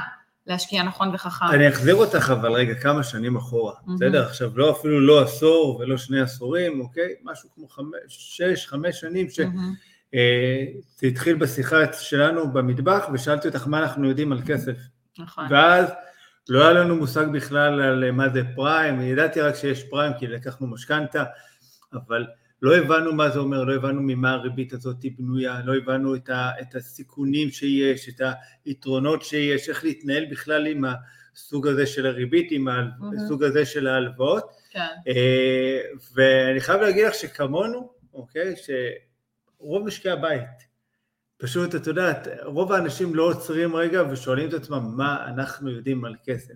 להשקיע 0.47 0.83
נכון 0.83 1.15
וחכם. 1.15 1.45
אני 1.53 1.69
אחזיר 1.69 1.95
אותך 1.95 2.33
אבל 2.39 2.51
רגע 2.51 2.73
כמה 2.73 3.03
שנים 3.03 3.35
אחורה, 3.35 3.73
mm-hmm. 3.73 3.91
בסדר? 3.95 4.25
עכשיו 4.25 4.51
לא 4.55 4.71
אפילו 4.71 4.99
לא 4.99 5.21
עשור 5.21 5.77
ולא 5.79 5.97
שני 5.97 6.21
עשורים, 6.21 6.81
אוקיי? 6.81 7.13
משהו 7.23 7.49
כמו 7.55 7.67
חמש, 7.67 7.97
שש, 8.07 8.67
חמש 8.67 8.99
שנים 8.99 9.29
ש... 9.29 9.39
Mm-hmm. 9.39 9.90
אה, 10.15 10.65
זה 10.97 11.07
התחיל 11.07 11.35
בשיחה 11.35 11.93
שלנו 11.93 12.53
במטבח, 12.53 13.09
ושאלתי 13.13 13.47
אותך 13.47 13.67
מה 13.67 13.79
אנחנו 13.79 14.09
יודעים 14.09 14.31
על 14.31 14.41
כסף. 14.45 14.77
נכון. 15.19 15.45
ואז 15.49 15.89
לא 16.49 16.63
היה 16.63 16.73
לנו 16.73 16.95
מושג 16.95 17.25
בכלל 17.33 17.81
על 17.81 18.11
מה 18.11 18.29
זה 18.29 18.41
פריים, 18.55 19.01
ידעתי 19.01 19.41
רק 19.41 19.55
שיש 19.55 19.83
פריים 19.83 20.13
כי 20.19 20.27
לקחנו 20.27 20.67
משכנתה, 20.67 21.23
אבל 21.93 22.25
לא 22.61 22.77
הבנו 22.77 23.13
מה 23.13 23.29
זה 23.29 23.39
אומר, 23.39 23.63
לא 23.63 23.75
הבנו 23.75 24.01
ממה 24.01 24.31
הריבית 24.31 24.73
הזאת 24.73 25.05
בנויה, 25.17 25.61
לא 25.65 25.75
הבנו 25.75 26.15
את, 26.15 26.29
ה, 26.29 26.49
את 26.61 26.75
הסיכונים 26.75 27.49
שיש, 27.49 28.09
את 28.09 28.21
היתרונות 28.65 29.21
שיש, 29.21 29.69
איך 29.69 29.83
להתנהל 29.83 30.25
בכלל 30.31 30.67
עם 30.67 30.83
הסוג 31.35 31.67
הזה 31.67 31.85
של 31.85 32.05
הריבית, 32.05 32.47
עם 32.51 32.67
הסוג 33.17 33.43
הזה 33.43 33.65
של 33.65 33.87
ההלוואות. 33.87 34.51
כן. 34.69 34.79
אה, 35.07 35.79
ואני 36.13 36.59
חייב 36.59 36.81
להגיד 36.81 37.07
לך 37.07 37.13
שכמונו, 37.13 37.89
אוקיי, 38.13 38.55
ש... 38.55 38.69
רוב 39.61 39.85
משקי 39.85 40.09
הבית, 40.09 40.71
פשוט, 41.37 41.75
את 41.75 41.87
יודעת, 41.87 42.27
רוב 42.43 42.71
האנשים 42.71 43.15
לא 43.15 43.23
עוצרים 43.23 43.75
רגע 43.75 44.03
ושואלים 44.11 44.49
את 44.49 44.53
עצמם 44.53 44.93
מה 44.97 45.25
אנחנו 45.27 45.69
יודעים 45.69 46.05
על 46.05 46.15
כסף, 46.25 46.53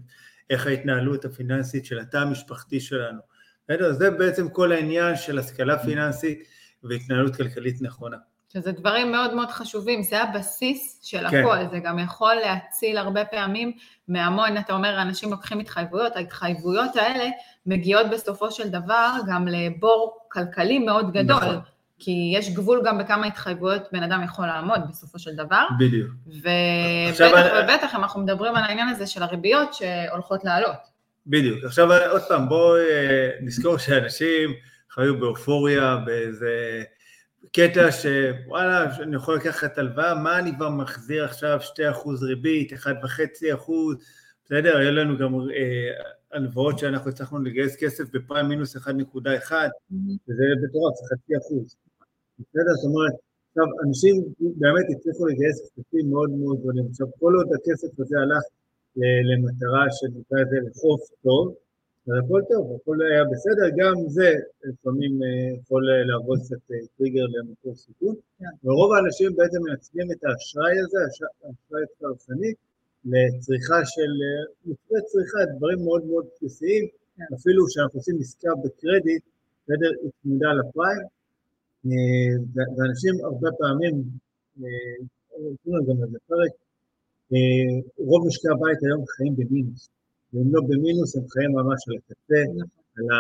איך 0.50 0.68
ההתנהלות 0.68 1.26
הפיננסית 1.26 1.86
של 1.86 2.00
התא 2.00 2.18
המשפחתי 2.18 2.80
שלנו. 2.80 3.20
בסדר? 3.64 3.94
זה 3.94 4.12
בעצם 4.12 4.50
כל 4.50 4.72
העניין 4.72 5.16
של 5.16 5.40
השכלה 5.40 5.80
פיננסית 5.80 6.48
והתנהלות 6.84 7.36
כלכלית 7.36 7.82
נכונה. 7.82 8.18
שזה 8.54 8.72
דברים 8.72 9.12
מאוד 9.12 9.34
מאוד 9.34 9.52
חשובים, 9.52 10.04
זה 10.04 10.24
הבסיס 10.24 11.00
של 11.04 11.30
כן. 11.30 11.44
הכל, 11.44 11.58
זה 11.72 11.80
גם 11.80 12.00
יכול 12.00 12.34
להציל 12.36 12.98
הרבה 12.98 13.26
פעמים 13.26 13.72
מהמון, 14.08 14.58
אתה 14.58 14.74
אומר, 14.74 15.02
אנשים 15.02 15.32
לוקחים 15.32 15.60
התחייבויות, 15.60 16.16
ההתחייבויות 16.16 16.96
האלה 16.96 17.30
מגיעות 17.66 18.08
בסופו 18.12 18.52
של 18.52 18.70
דבר 18.70 19.12
גם 19.28 19.48
לבור 19.48 20.18
כלכלי 20.32 20.80
מאוד 20.80 21.12
גדול. 21.12 21.36
נכון. 21.36 21.75
כי 22.00 22.34
יש 22.36 22.54
גבול 22.54 22.82
גם 22.86 22.98
בכמה 22.98 23.26
התחייבויות 23.26 23.82
בן 23.92 24.04
אדם 24.04 24.24
יכול 24.24 24.48
לעמוד 24.48 24.80
בסופו 24.90 25.20
של 25.20 25.36
דבר. 25.36 25.66
בדיוק. 25.80 26.12
ובטח 26.28 27.54
ובטח 27.64 27.96
אנחנו 27.96 28.22
מדברים 28.22 28.56
על 28.56 28.64
העניין 28.64 28.88
הזה 28.88 29.08
של 29.08 29.24
הריביות 29.24 29.74
שהולכות 29.74 30.44
לעלות. 30.44 30.96
בדיוק. 31.28 31.64
עכשיו 31.64 31.88
עוד 32.12 32.22
פעם, 32.22 32.50
בואו 32.50 32.76
אה, 32.76 33.30
נזכור 33.42 33.78
שאנשים 33.78 34.54
חיו 34.92 35.20
באופוריה, 35.20 35.98
באיזה 36.06 36.84
קטע 37.54 37.90
שוואלה, 37.92 38.96
אני 39.02 39.16
יכול 39.16 39.36
לקחת 39.36 39.78
הלוואה, 39.78 40.16
מה 40.16 40.40
אני 40.40 40.56
כבר 40.56 40.70
מחזיר 40.70 41.26
עכשיו 41.26 41.60
2% 41.60 41.74
ריבית, 42.28 42.74
1.5%, 42.74 43.72
בסדר? 44.46 44.78
היו 44.78 44.92
לנו 44.92 45.18
גם 45.18 45.34
אה, 45.34 45.92
הלוואות 46.34 46.80
שאנחנו 46.80 47.10
הצלחנו 47.10 47.40
לגייס 47.40 47.76
כסף 47.76 48.04
בפריים 48.12 48.46
מינוס 48.46 48.78
1.1, 48.78 48.90
וזה 48.90 50.44
מטורף, 50.64 50.96
זה 50.96 51.16
חצי 51.16 51.34
אחוז. 51.38 51.76
בסדר? 52.40 52.74
זאת 52.82 52.90
אומרת, 52.92 53.16
עכשיו, 53.48 53.68
אנשים 53.86 54.16
באמת 54.62 54.86
הצליחו 54.94 55.26
לגייס 55.26 55.58
כספים 55.62 56.10
מאוד 56.10 56.30
מאוד 56.30 56.58
גדולים. 56.60 56.86
עכשיו, 56.90 57.08
כל 57.20 57.34
עוד 57.38 57.48
הכסף 57.56 58.00
הזה 58.00 58.16
הלך 58.20 58.44
למטרה 59.30 59.86
שנקרא 59.92 60.40
לזה 60.42 60.58
לחוף 60.66 61.02
טוב, 61.24 61.56
אז 62.08 62.14
הכל 62.26 62.42
טוב, 62.50 62.64
הכל 62.76 62.98
היה 63.02 63.24
בסדר, 63.32 63.68
גם 63.80 63.96
זה 64.08 64.32
לפעמים 64.64 65.24
אה, 65.24 65.58
יכול 65.60 65.84
להוות 66.10 66.40
קצת 66.40 66.64
אה, 66.72 66.78
טריגר 66.98 67.26
למקור 67.34 67.76
סיכון, 67.76 68.16
כן. 68.40 68.54
ורוב 68.64 68.94
האנשים 68.94 69.36
בעצם 69.36 69.60
מנצלים 69.66 70.08
את 70.12 70.24
האשראי 70.24 70.76
הזה, 70.84 70.98
האשראי 71.44 71.84
הצרכני, 71.88 72.52
לצריכה 73.06 73.80
של 73.94 74.12
אה, 74.26 74.44
מוצרי 74.66 75.02
צריכה, 75.12 75.40
דברים 75.58 75.80
מאוד 75.86 76.06
מאוד 76.06 76.26
בסיסיים, 76.32 76.86
כן. 77.18 77.36
אפילו 77.36 77.66
כשאנחנו 77.68 78.00
עושים 78.00 78.16
עסקה 78.20 78.52
בקרדיט, 78.64 79.24
בסדר, 79.64 79.92
היא 80.02 80.12
צמודה 80.22 80.50
לפריים, 80.60 81.02
אה, 81.02 81.15
ואנשים 82.78 83.26
הרבה 83.26 83.50
פעמים, 83.60 84.04
נתנו 85.52 85.76
אה, 85.76 85.82
גם 85.88 86.04
איזה 86.04 86.18
פרק, 86.28 86.52
רוב 87.98 88.28
משקי 88.28 88.48
הבית 88.48 88.80
היום 88.84 89.06
חיים 89.06 89.36
במינוס, 89.36 89.90
ואם 90.34 90.54
לא 90.54 90.62
במינוס 90.70 91.16
הם 91.16 91.28
חיים 91.30 91.52
ממש 91.52 91.80
על 91.88 91.96
הקצה, 91.98 92.42
על 92.98 93.06
ה... 93.12 93.18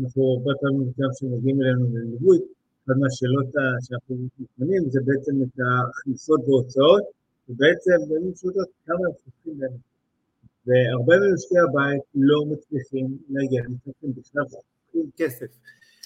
אנחנו 0.00 0.22
הרבה 0.34 0.52
פעמים, 0.60 0.92
גם 0.98 1.08
כשמגיעים 1.14 1.62
אלינו 1.62 1.86
לליווי, 1.94 2.38
אחת 2.84 2.96
מהשאלות 3.00 3.46
שאנחנו 3.84 4.16
מתמנים 4.38 4.82
זה 4.90 5.00
בעצם 5.04 5.34
את 5.42 5.60
ההכנסות 5.60 6.40
והוצאות, 6.46 7.02
ובעצם 7.48 7.90
במילים 8.08 8.32
פשוטות 8.34 8.68
כמה 8.86 9.02
הם 9.06 9.12
חוסכים 9.24 9.60
להם. 9.60 9.76
והרבה 10.66 11.14
ממשקי 11.22 11.58
הבית 11.58 12.02
לא 12.14 12.44
מצליחים 12.50 13.18
להגיע, 13.28 13.60
הם 13.64 13.72
מצליחים 13.72 14.12
בכלל 14.16 14.44
חוסכים 14.44 15.10
כסף. 15.16 15.50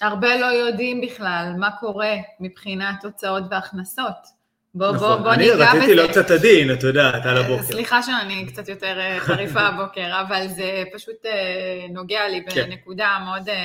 הרבה 0.01 0.37
לא 0.37 0.45
יודעים 0.45 1.01
בכלל 1.01 1.53
מה 1.57 1.69
קורה 1.79 2.15
מבחינת 2.39 3.05
הוצאות 3.05 3.43
והכנסות. 3.51 4.37
בוא, 4.75 4.91
נכון. 4.91 5.07
בוא, 5.07 5.17
בוא 5.17 5.35
ניגע 5.35 5.53
בזה. 5.53 5.71
אני 5.71 5.79
רציתי 5.79 5.95
לא 5.95 6.07
קצת 6.07 6.31
עדין, 6.31 6.73
את 6.73 6.83
יודעת, 6.83 7.25
על 7.25 7.37
הבוקר. 7.37 7.63
סליחה 7.63 8.03
שאני 8.03 8.45
קצת 8.47 8.69
יותר 8.69 8.99
אה, 8.99 9.19
חריפה 9.19 9.59
הבוקר, 9.59 10.21
אבל 10.27 10.47
זה 10.47 10.83
פשוט 10.93 11.25
אה, 11.25 11.85
נוגע 11.89 12.27
לי 12.27 12.43
כן. 12.49 12.69
בנקודה 12.69 13.17
מאוד 13.25 13.49
אה, 13.49 13.55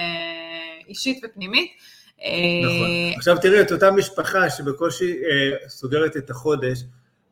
אישית 0.89 1.25
ופנימית. 1.25 1.71
נכון. 2.19 2.89
עכשיו 3.17 3.39
תראי, 3.39 3.61
את 3.61 3.73
אותה 3.73 3.91
משפחה 3.91 4.51
שבקושי 4.51 5.17
סוגרת 5.69 6.17
את 6.17 6.31
החודש, 6.31 6.79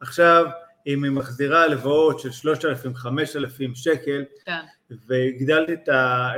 עכשיו, 0.01 0.45
אם 0.87 1.05
היא 1.05 1.13
מחזירה 1.13 1.63
הלוואות 1.63 2.21
של 2.21 2.29
3,000-5,000 2.29 3.75
שקל, 3.75 4.25
כן. 4.47 4.61
והגדלת 5.07 5.71
את, 5.71 5.89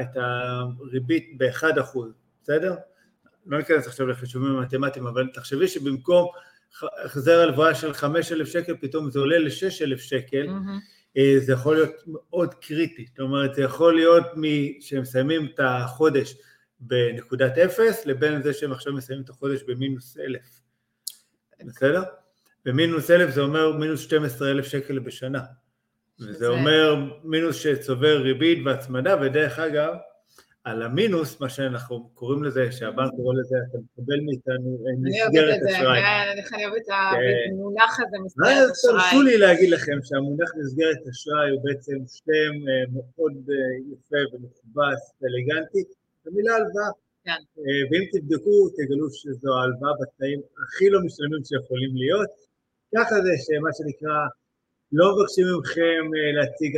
את 0.00 0.16
הריבית 0.16 1.33
ב-1%, 1.37 1.99
בסדר? 2.43 2.75
לא 3.47 3.59
ניכנס 3.59 3.87
עכשיו 3.87 4.07
לחישובים 4.07 4.61
מתמטיים, 4.61 5.07
אבל 5.07 5.29
תחשבי 5.35 5.69
שבמקום 5.69 6.29
החזר 7.05 7.41
הלוואה 7.41 7.75
של 7.75 7.93
5,000 7.93 8.47
שקל, 8.47 8.77
פתאום 8.81 9.11
זה 9.11 9.19
עולה 9.19 9.39
ל-6,000 9.39 9.99
שקל, 9.99 10.47
mm-hmm. 10.47 11.19
זה 11.39 11.53
יכול 11.53 11.75
להיות 11.75 11.95
מאוד 12.07 12.55
קריטי. 12.55 13.07
זאת 13.09 13.21
אומרת, 13.21 13.55
זה 13.55 13.63
יכול 13.63 13.95
להיות 13.95 14.27
שהם 14.81 15.03
מסיימים 15.03 15.49
את 15.55 15.61
החודש 15.63 16.37
בנקודת 16.81 17.59
אפס, 17.59 18.07
לבין 18.07 18.43
זה 18.43 18.53
שהם 18.53 18.73
עכשיו 18.73 18.93
מסיימים 18.93 19.25
את 19.25 19.31
החודש 19.31 19.63
במינוס 19.63 20.17
אלף. 20.19 20.61
בסדר? 21.67 22.03
ומינוס 22.67 23.11
אלף 23.11 23.35
זה 23.35 23.41
אומר 23.41 23.73
מינוס 23.73 24.01
12 24.01 24.51
אלף 24.51 24.67
שקל 24.67 24.99
בשנה. 24.99 25.43
וזה 26.21 26.47
אומר 26.47 26.95
מינוס 27.25 27.57
שצובר 27.57 28.23
ריבית 28.23 28.59
והצמדה, 28.65 29.17
ודרך 29.23 29.59
אגב, 29.59 29.95
על 30.64 30.83
המינוס, 30.83 31.40
מה 31.40 31.49
שאנחנו 31.49 32.09
קוראים 32.14 32.42
לזה, 32.45 32.73
שהבנק 32.73 33.11
קורא 33.16 33.35
לזה, 33.35 33.57
אתה 33.69 33.78
מקבל 33.78 34.21
מאיתנו 34.26 34.71
אה, 34.87 34.92
מסגרת 35.02 35.61
אשראי. 35.71 36.00
אני 36.54 36.66
אוהבת 36.66 36.83
את 36.87 36.92
המונח 37.52 38.00
הזה, 38.00 38.16
מסגרת 38.25 38.71
אשראי. 38.71 38.95
תרשו 38.95 39.23
לי 39.23 39.38
להגיד 39.38 39.71
לכם 39.71 39.99
שהמונח 40.02 40.50
מסגרת 40.61 41.02
אשראי 41.11 41.50
הוא 41.50 41.61
בעצם 41.64 41.97
שם 42.07 42.54
אה, 42.69 42.85
מאוד 42.95 43.35
אה, 43.50 43.54
יפה 43.92 44.23
ומכובס 44.33 45.02
ואלגנטי, 45.21 45.83
המילה 46.26 46.54
הלוואה. 46.54 46.90
כן. 47.25 47.40
ואם 47.90 48.04
תבדקו, 48.12 48.69
תגלו 48.76 49.07
שזו 49.11 49.49
ההלוואה 49.54 49.92
בתנאים 50.00 50.40
הכי 50.62 50.90
לא 50.90 51.00
משלמים 51.07 51.45
שיכולים 51.45 51.97
להיות. 51.97 52.31
ככה 52.95 53.14
זה 53.14 53.33
שמה 53.47 53.71
שנקרא 53.76 54.19
לא 54.93 55.07
מבקשים 55.13 55.47
מכם 55.59 56.05
אה, 56.17 56.31
להציג 56.37 56.73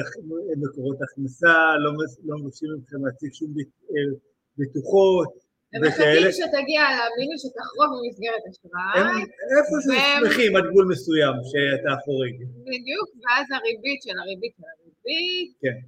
מקורות 0.63 0.99
הכנסה, 1.03 1.57
לא, 1.83 1.91
לא 2.25 2.35
מבקשים 2.39 2.69
מכם 2.79 3.07
להציג 3.07 3.33
שום 3.33 3.51
אה, 3.59 4.19
בטוחות 4.59 5.45
הם 5.75 5.81
מחכים 5.87 6.33
שתגיע 6.39 6.83
למינוס 6.99 7.41
שתחרוג 7.45 7.91
במסגרת 7.95 8.45
אשראי. 8.51 9.23
איפה 9.55 9.75
שמחים 9.85 10.57
עד 10.57 10.65
גבול 10.71 10.87
מסוים 10.93 11.35
שאתה 11.51 11.93
חורג. 12.05 12.37
בדיוק, 12.71 13.09
ואז 13.23 13.47
הריבית 13.57 14.01
של 14.05 14.17
הריבית 14.21 14.53
של 14.57 14.67
הריבית. 14.73 15.49
כן, 15.63 15.79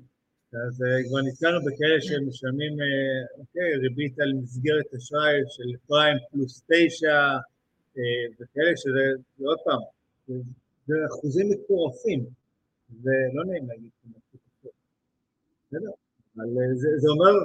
אז 0.65 0.75
אה, 0.83 0.99
כבר 1.07 1.21
נתקלנו 1.27 1.59
בכאלה 1.67 1.99
שמשלמים 2.07 2.75
אוקיי, 3.39 3.71
ריבית 3.83 4.21
על 4.21 4.33
מסגרת 4.43 4.89
אשראי 4.97 5.37
של 5.55 5.69
פריים 5.87 6.17
פלוס 6.31 6.63
תשע, 6.71 7.19
וכאלה 8.39 8.73
שזה, 8.77 9.05
עוד 9.51 9.59
פעם, 9.65 9.83
זה 10.87 10.95
אחוזים 11.07 11.51
מטורפים, 11.51 12.27
ולא 13.03 13.45
נעים 13.45 13.69
להגיד 13.69 13.91
בסדר, 15.67 15.91
אבל 16.37 16.45
אה, 16.45 16.75
זה, 16.75 16.89
זה 16.99 17.09
אומר 17.09 17.45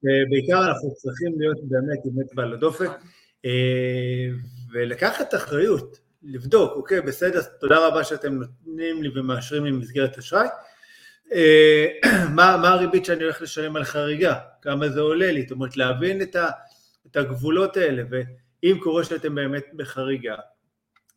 שבעיקר 0.00 0.68
אנחנו 0.68 0.94
צריכים 0.94 1.40
להיות 1.40 1.58
באמת 1.64 1.98
עם 2.04 2.20
אצבע 2.20 2.42
על 2.42 2.52
הדופק 2.52 2.90
אה, 3.44 4.28
ולקחת 4.72 5.34
אחריות, 5.34 5.98
לבדוק, 6.22 6.72
אוקיי, 6.76 7.00
בסדר, 7.00 7.42
תודה 7.60 7.88
רבה 7.88 8.04
שאתם 8.04 8.34
נותנים 8.34 9.02
לי 9.02 9.08
ומאשרים 9.14 9.64
לי 9.64 9.70
מסגרת 9.70 10.18
אשראי, 10.18 10.48
אה, 11.32 11.86
מה, 12.36 12.56
מה 12.62 12.68
הריבית 12.68 13.04
שאני 13.04 13.22
הולך 13.22 13.42
לשלם 13.42 13.76
על 13.76 13.84
חריגה, 13.84 14.38
כמה 14.62 14.88
זה 14.88 15.00
עולה 15.00 15.32
לי, 15.32 15.42
זאת 15.42 15.50
אומרת 15.50 15.76
להבין 15.76 16.22
את, 16.22 16.36
ה, 16.36 16.50
את 17.06 17.16
הגבולות 17.16 17.76
האלה, 17.76 18.02
ואם 18.10 18.78
קורה 18.82 19.04
שאתם 19.04 19.34
באמת 19.34 19.64
בחריגה, 19.76 20.34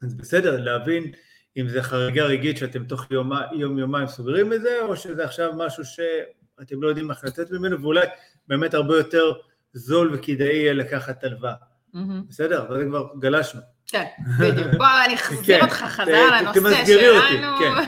אז 0.03 0.13
בסדר, 0.13 0.57
להבין 0.57 1.11
אם 1.57 1.69
זה 1.69 1.83
חריגה 1.83 2.23
רגעית 2.23 2.57
שאתם 2.57 2.83
תוך 2.83 3.11
יום, 3.11 3.31
יום 3.51 3.79
יומיים 3.79 4.07
סוגרים 4.07 4.53
את 4.53 4.61
זה, 4.61 4.81
או 4.81 4.95
שזה 4.95 5.23
עכשיו 5.23 5.51
משהו 5.57 5.83
שאתם 5.85 6.83
לא 6.83 6.87
יודעים 6.87 7.11
איך 7.11 7.23
לצאת 7.23 7.51
ממנו, 7.51 7.81
ואולי 7.81 8.05
באמת 8.47 8.73
הרבה 8.73 8.97
יותר 8.97 9.33
זול 9.73 10.13
וכדאי 10.13 10.73
לקחת 10.73 11.23
הלוואה. 11.23 11.53
Mm-hmm. 11.53 11.97
בסדר? 12.29 12.67
אבל 12.67 12.79
זה 12.79 12.85
כבר 12.85 13.07
גלשנו. 13.19 13.61
כן, 13.87 14.05
בדיוק. 14.39 14.67
בוא, 14.77 14.85
אני 15.05 15.15
אחזיר 15.15 15.59
כן. 15.59 15.65
אותך 15.65 15.75
חזרה 15.75 16.41
לנושא 16.41 16.85
שלנו. 16.85 17.57
כן. 17.59 17.85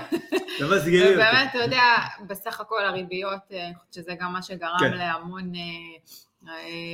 תמסגרי 0.60 1.02
אותי. 1.08 1.14
ובאמת, 1.14 1.50
אתה 1.50 1.58
יודע, 1.58 1.84
בסך 2.28 2.62
הכל 2.62 2.86
הריביות, 2.86 3.42
אה, 3.52 3.66
אני 3.66 3.76
חושבת 3.76 3.94
שזה 3.94 4.16
גם 4.20 4.34
מה 4.34 4.42
שגרם 4.42 4.78
כן. 4.80 4.94
להמון 4.94 5.52
אה, 5.56 5.62
אה, 6.48 6.54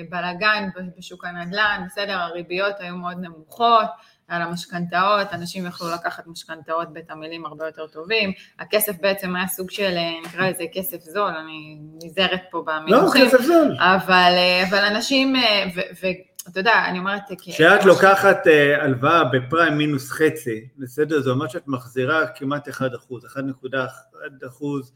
בלאגן 0.10 0.70
בשוק 0.98 1.26
הנדל"ן, 1.26 1.84
בסדר, 1.86 2.18
הריביות 2.18 2.76
היו 2.80 2.96
מאוד 2.96 3.18
נמוכות. 3.22 3.90
על 4.28 4.42
המשכנתאות, 4.42 5.28
אנשים 5.34 5.66
יכלו 5.66 5.88
לקחת 5.92 6.28
משכנתאות 6.28 6.94
בתמהילים 6.94 7.46
הרבה 7.46 7.66
יותר 7.66 7.88
טובים, 7.88 8.32
הכסף 8.60 9.02
בעצם 9.02 9.36
היה 9.36 9.48
סוג 9.48 9.72
של, 9.72 9.94
אה, 9.98 10.12
נקרא 10.26 10.50
לזה 10.50 10.64
כסף 10.74 11.02
זול, 11.02 11.32
אני 11.32 11.78
נזהרת 12.04 12.42
פה 12.52 12.64
במינוחים. 12.66 13.22
לא, 13.24 13.28
כסף 13.28 13.42
זול. 13.42 13.78
אבל, 13.80 14.34
אה, 14.38 14.64
אבל 14.70 14.78
אנשים, 14.78 15.36
אה, 15.36 15.66
ואתה 16.02 16.60
יודע, 16.60 16.86
אני 16.88 17.00
אומרת... 17.00 17.22
כשאת 17.42 17.86
לוקחת 17.86 18.48
הלוואה 18.82 19.24
בפריים 19.24 19.78
מינוס 19.78 20.12
חצי, 20.12 20.68
בסדר? 20.78 21.22
זה 21.22 21.30
אומר 21.30 21.48
שאת 21.48 21.68
מחזירה 21.68 22.28
כמעט 22.28 22.70
1 22.70 22.96
אחוז, 22.96 23.26
1.1 23.26 24.48
אחוז. 24.48 24.94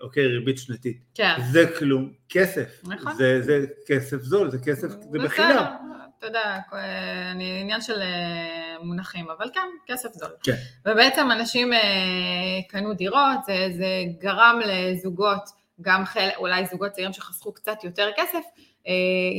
אוקיי, 0.00 0.26
ריבית 0.26 0.58
שנתית. 0.58 1.00
כן. 1.14 1.34
זה 1.52 1.64
כלום, 1.78 2.12
כסף. 2.28 2.80
נכון. 2.84 3.14
זה, 3.14 3.42
זה 3.42 3.66
כסף 3.86 4.22
זול, 4.22 4.50
זה 4.50 4.58
כסף, 4.58 4.88
זה 4.88 5.18
בחינם. 5.18 5.64
אתה 6.18 6.26
יודע, 6.26 6.58
אני 7.32 7.60
עניין 7.60 7.80
של 7.80 8.00
אה, 8.00 8.76
מונחים, 8.82 9.30
אבל 9.30 9.50
כן, 9.54 9.68
כסף 9.86 10.12
זול. 10.12 10.30
כן. 10.42 10.54
ובעצם 10.86 11.30
אנשים 11.30 11.72
אה, 11.72 11.78
קנו 12.68 12.94
דירות, 12.94 13.44
זה, 13.46 13.68
זה 13.76 13.86
גרם 14.18 14.60
לזוגות, 14.66 15.42
גם 15.80 16.04
חלק, 16.04 16.34
אולי 16.36 16.66
זוגות 16.66 16.92
צעירים 16.92 17.12
שחסכו 17.12 17.52
קצת 17.52 17.84
יותר 17.84 18.10
כסף, 18.16 18.44
אה, 18.86 18.92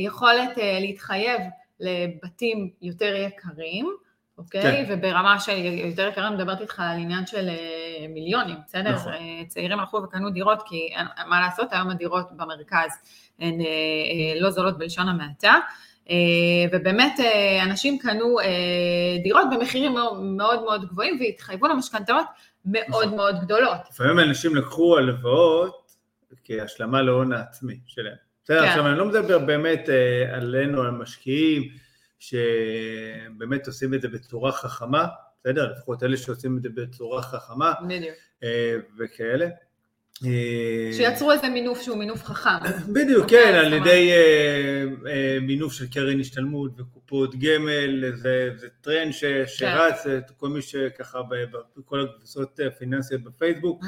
יכולת 0.04 0.58
להתחייב 0.80 1.40
לבתים 1.80 2.70
יותר 2.82 3.14
יקרים, 3.14 3.96
אוקיי? 4.38 4.62
כן. 4.62 4.84
וברמה 4.88 5.40
של 5.40 5.64
יותר 5.64 6.08
יקרים, 6.08 6.32
מדברת 6.32 6.60
איתך 6.60 6.80
על 6.80 6.98
עניין 6.98 7.26
של 7.26 7.48
מיליונים, 8.08 8.56
בסדר? 8.66 8.90
נכון. 8.90 9.12
צעירים 9.48 9.80
הלכו 9.80 9.96
וקנו 9.96 10.30
דירות, 10.30 10.62
כי 10.66 10.88
מה 11.26 11.40
לעשות, 11.40 11.72
היום 11.72 11.90
הדירות 11.90 12.32
במרכז 12.36 12.90
הן 13.38 13.58
לא 14.40 14.50
זולות 14.50 14.78
בלשון 14.78 15.08
המעטה. 15.08 15.58
אה, 16.10 16.16
ובאמת 16.72 17.20
אה, 17.20 17.62
אנשים 17.62 17.98
קנו 17.98 18.40
אה, 18.40 18.46
דירות 19.22 19.44
במחירים 19.54 19.94
מאוד 20.36 20.62
מאוד 20.64 20.88
גבוהים 20.88 21.18
והתחייבו 21.20 21.66
למשכנתאות 21.66 22.26
מאוד 22.64 23.04
נכון. 23.04 23.16
מאוד 23.16 23.36
גדולות. 23.40 23.78
לפעמים 23.90 24.18
אנשים 24.18 24.56
לקחו 24.56 24.98
הלוואות 24.98 25.92
כהשלמה 26.44 27.02
להון 27.02 27.32
העצמי 27.32 27.78
שלהם. 27.86 28.14
בסדר, 28.44 28.60
כן. 28.60 28.68
עכשיו 28.68 28.86
אני 28.86 28.98
לא 28.98 29.04
מדבר 29.04 29.38
באמת 29.38 29.88
עלינו, 30.32 30.82
על 30.82 30.90
משקיעים, 30.90 31.62
שבאמת 32.18 33.66
עושים 33.66 33.94
את 33.94 34.00
זה 34.00 34.08
בצורה 34.08 34.52
חכמה, 34.52 35.06
בסדר? 35.40 35.72
לפחות 35.72 36.02
אלה 36.02 36.16
שעושים 36.16 36.56
את 36.56 36.62
זה 36.62 36.68
בצורה 36.68 37.22
חכמה. 37.22 37.72
בדיוק. 37.88 38.14
וכאלה. 38.98 39.48
אה, 40.24 40.90
שיצרו 40.92 41.32
איזה 41.32 41.48
מינוף 41.48 41.82
שהוא 41.82 41.96
מינוף 41.96 42.24
חכם. 42.24 42.50
בדיוק, 42.92 43.22
אוקיי, 43.22 43.44
כן, 43.44 43.54
על 43.54 43.72
ידי 43.72 44.10
אה, 44.12 44.84
אה, 45.10 45.38
מינוף 45.42 45.72
של 45.72 45.86
קרן 45.86 46.20
השתלמות 46.20 46.80
וקופות 46.80 47.34
גמל, 47.34 48.16
זה 48.16 48.68
טרנד 48.80 49.12
שרץ, 49.46 50.02
כן. 50.04 50.20
כל 50.36 50.48
מי 50.48 50.62
שככה 50.62 51.20
בכל 51.76 52.00
הקבוצות 52.00 52.60
הפיננסיות 52.66 53.22
בפייסבוק, 53.22 53.84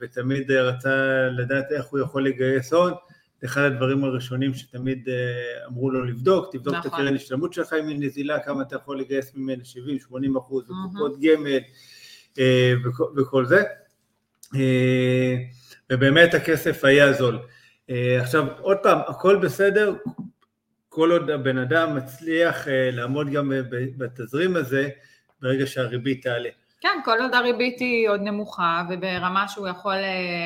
ותמיד 0.00 0.50
רצה 0.50 1.28
לדעת 1.38 1.72
איך 1.72 1.84
הוא 1.86 2.00
יכול 2.00 2.26
לגייס 2.26 2.72
הון. 2.72 2.92
זה 3.40 3.46
אחד 3.46 3.60
הדברים 3.60 4.04
הראשונים 4.04 4.54
שתמיד 4.54 5.08
אמרו 5.66 5.90
לו 5.90 6.04
לבדוק, 6.04 6.52
תבדוק 6.52 6.74
את 6.74 6.86
נכון. 6.86 7.00
הקרן 7.00 7.14
השתלמות 7.14 7.52
שלך 7.52 7.72
אם 7.72 7.90
נזילה, 7.90 8.38
כמה 8.38 8.62
אתה 8.62 8.76
יכול 8.76 9.00
לגייס 9.00 9.34
ממנה, 9.34 9.62
70-80 10.34 10.38
אחוז, 10.38 10.70
וקופות 10.70 11.20
גמל 11.20 11.58
וכל 13.16 13.46
זה. 13.46 13.62
אה, 14.54 15.36
ובאמת 15.92 16.34
הכסף 16.34 16.84
היה 16.84 17.12
זול. 17.12 17.38
אה, 17.90 18.20
עכשיו, 18.20 18.44
עוד 18.60 18.76
פעם, 18.82 18.98
הכל 19.08 19.36
בסדר, 19.36 19.94
כל 20.88 21.10
עוד 21.10 21.30
הבן 21.30 21.58
אדם 21.58 21.96
מצליח 21.96 22.68
אה, 22.68 22.90
לעמוד 22.92 23.30
גם 23.30 23.52
בתזרים 23.96 24.56
הזה, 24.56 24.88
ברגע 25.42 25.66
שהריבית 25.66 26.22
תעלה. 26.22 26.48
כן, 26.80 27.00
כל 27.04 27.18
עוד 27.20 27.34
הריבית 27.34 27.80
היא 27.80 28.08
עוד 28.08 28.20
נמוכה 28.20 28.82
וברמה 28.90 29.48
שהוא 29.48 29.68
יכול 29.68 29.94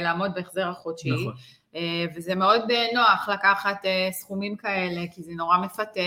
לעמוד 0.02 0.30
בהחזר 0.35 0.68
החודשי. 0.68 1.11
נכון. 1.11 1.35
וזה 2.16 2.34
מאוד 2.34 2.62
נוח 2.94 3.28
לקחת 3.28 3.76
סכומים 4.12 4.56
כאלה, 4.56 5.00
כי 5.14 5.22
זה 5.22 5.32
נורא 5.32 5.58
מפתה, 5.58 6.00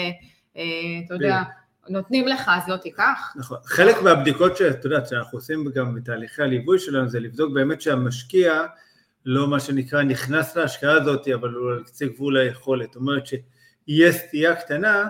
אתה 0.51 1.13
יודע, 1.13 1.43
נותנים 1.89 2.27
לך, 2.27 2.51
אז 2.53 2.69
לא 2.69 2.77
תיקח. 2.77 3.34
נכון. 3.36 3.58
חלק 3.65 4.01
מהבדיקות 4.03 4.58
שאת 4.58 4.86
יודעת, 4.86 5.08
שאנחנו 5.08 5.38
עושים 5.38 5.71
גם 5.75 5.95
בתהליכי 5.95 6.43
הליווי 6.43 6.80
שלנו, 6.80 7.10
זה 7.10 7.19
לבדוק 7.19 7.53
באמת 7.53 7.82
שהמשקיע 7.82 8.65
לא 9.25 9.47
מה 9.47 9.60
שנקרא 9.60 10.03
נכנס 10.03 10.56
להשקעה 10.56 10.93
הזאת, 10.93 11.27
אבל 11.27 11.53
הוא 11.53 11.71
על 11.71 11.84
קצה 11.84 12.06
גבול 12.06 12.38
היכולת. 12.38 12.93
זאת 12.93 12.95
אומרת 12.95 13.23
שיהיה 13.27 14.12
סטייה 14.12 14.56
קטנה, 14.56 15.08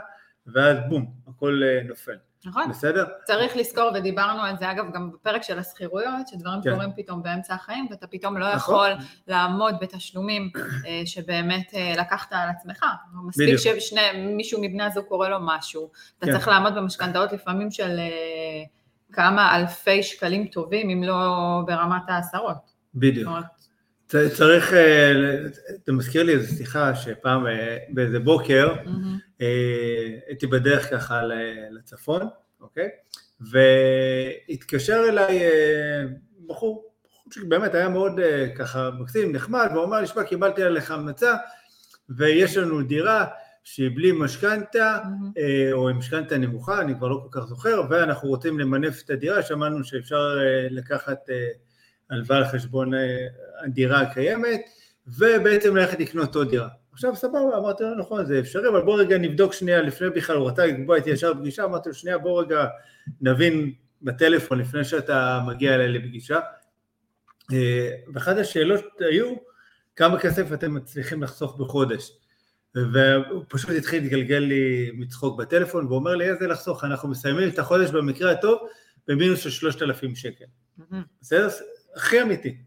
ואז 0.48 0.78
בום, 0.90 1.12
הכל 1.28 1.62
אה, 1.64 1.84
נופל. 1.84 2.16
נכון. 2.48 2.70
בסדר? 2.70 3.06
צריך 3.26 3.58
לזכור, 3.58 3.92
ודיברנו 3.96 4.42
על 4.42 4.58
זה 4.58 4.72
אגב 4.72 4.86
גם 4.94 5.12
בפרק 5.12 5.44
של 5.44 5.60
השכירויות, 5.60 6.28
שדברים 6.28 6.62
כן. 6.64 6.74
קורים 6.74 6.90
פתאום 6.96 7.24
באמצע 7.24 7.54
החיים, 7.54 7.88
ואתה 7.92 8.08
פתאום 8.08 8.38
לא 8.38 8.56
נכון. 8.56 8.58
יכול 8.58 9.08
לעמוד 9.28 9.76
בתשלומים 9.82 10.50
אה, 10.88 11.02
שבאמת 11.06 11.72
אה, 11.76 11.94
לקחת 11.98 12.34
על 12.34 12.50
עצמך. 12.50 12.86
מספיק 13.28 13.56
שמישהו 13.80 14.62
מבני 14.62 14.84
הזוג 14.84 15.06
קורא 15.06 15.30
לו 15.30 15.38
משהו, 15.42 15.92
אתה 16.18 16.26
כן. 16.26 16.32
צריך 16.32 16.48
לעמוד 16.48 16.76
במשכנתאות 16.76 17.32
לפעמים 17.32 17.72
של 17.72 18.00
אה, 18.00 18.64
כמה 19.14 19.56
אלפי 19.56 20.04
שקלים 20.04 20.48
טובים, 20.48 20.90
אם 20.90 21.04
לא 21.04 21.62
ברמת 21.66 22.04
העשרות. 22.08 22.78
בדיוק. 22.96 23.30
צריך, 24.08 24.74
אתה 25.84 25.92
מזכיר 25.92 26.24
לי 26.24 26.34
איזו 26.34 26.56
שיחה 26.56 26.96
שפעם 26.96 27.46
באיזה 27.90 28.20
בוקר, 28.20 28.76
mm-hmm. 28.76 29.44
הייתי 30.28 30.48
בדרך 30.48 30.90
ככה 30.90 31.22
לצפון, 31.72 32.22
אוקיי? 32.62 32.90
והתקשר 33.40 35.04
אליי 35.10 35.40
אה, 35.40 36.04
בחור, 36.48 36.86
בחור 37.06 37.32
שבאמת 37.32 37.76
היה 37.76 37.90
מאוד 37.90 38.20
אה, 38.20 38.48
ככה 38.56 38.90
מקסים, 39.00 39.32
נחמד, 39.32 39.70
והוא 39.74 39.86
אמר 39.86 40.02
לי, 40.02 40.08
שמע, 40.08 40.24
קיבלתי 40.24 40.64
עליך 40.64 40.92
המלצה, 40.92 41.36
ויש 42.10 42.58
לנו 42.58 42.82
דירה 42.82 43.26
שהיא 43.64 43.92
בלי 43.96 44.12
משכנתה. 44.12 45.00
או 45.72 45.90
עם 45.90 45.98
משכנתה 45.98 46.38
נמוכה, 46.38 46.82
אני 46.82 46.96
כבר 46.96 47.08
לא 47.08 47.28
כל 47.30 47.40
כך 47.42 47.48
זוכר, 47.48 47.82
ואנחנו 47.90 48.30
רוצים 48.30 48.60
למנף 48.60 49.02
את 49.06 49.10
הדירה, 49.10 49.44
שמענו 49.44 49.84
שאפשר 49.84 50.38
לקחת 50.70 51.30
הלוואה 52.10 52.38
על 52.38 52.46
חשבון 52.46 52.92
הדירה 53.64 54.02
הקיימת, 54.02 54.62
ובעצם 55.08 55.76
ללכת 55.76 56.00
לקנות 56.00 56.36
עוד 56.36 56.50
דירה. 56.50 56.68
עכשיו 56.94 57.16
סבבה, 57.16 57.58
אמרתי 57.58 57.84
לו 57.84 57.96
נכון 57.96 58.26
זה 58.26 58.40
אפשרי, 58.40 58.70
אבל 58.70 58.82
בוא 58.82 59.00
רגע 59.00 59.18
נבדוק 59.18 59.54
שנייה 59.54 59.82
לפני 59.82 60.10
בכלל, 60.10 60.36
הוא 60.36 60.48
רצה 60.48 60.66
לקבוע 60.66 60.96
איתי 60.96 61.10
ישר 61.10 61.34
פגישה, 61.34 61.64
אמרתי 61.64 61.90
לו 61.90 61.96
שנייה 61.96 62.18
בוא 62.18 62.42
רגע 62.42 62.66
נבין 63.22 63.74
בטלפון 64.02 64.60
לפני 64.60 64.84
שאתה 64.84 65.40
מגיע 65.48 65.76
אליי 65.76 65.88
לפגישה. 65.88 66.40
אה, 67.54 67.90
ואחת 68.14 68.38
השאלות 68.38 68.86
היו, 69.00 69.36
כמה 69.96 70.20
כסף 70.20 70.54
אתם 70.54 70.74
מצליחים 70.74 71.24
לחסוך 71.24 71.58
בחודש? 71.58 72.12
והוא 72.76 73.44
פשוט 73.48 73.70
התחיל 73.70 74.04
להתגלגל 74.04 74.36
לי 74.36 74.92
מצחוק 74.94 75.40
בטלפון, 75.40 75.86
והוא 75.86 75.98
אומר 75.98 76.16
לי 76.16 76.30
איזה 76.30 76.48
לחסוך, 76.48 76.84
אנחנו 76.84 77.10
מסיימים 77.10 77.50
את 77.50 77.60
החודש 77.60 77.90
במקרה 77.90 78.32
הטוב 78.32 78.60
במינוס 79.08 79.40
של 79.40 79.50
שלושת 79.50 79.82
אלפים 79.82 80.16
שקל. 80.16 80.46
בסדר? 81.22 81.50
הכי 81.96 82.22
אמיתי. 82.22 82.58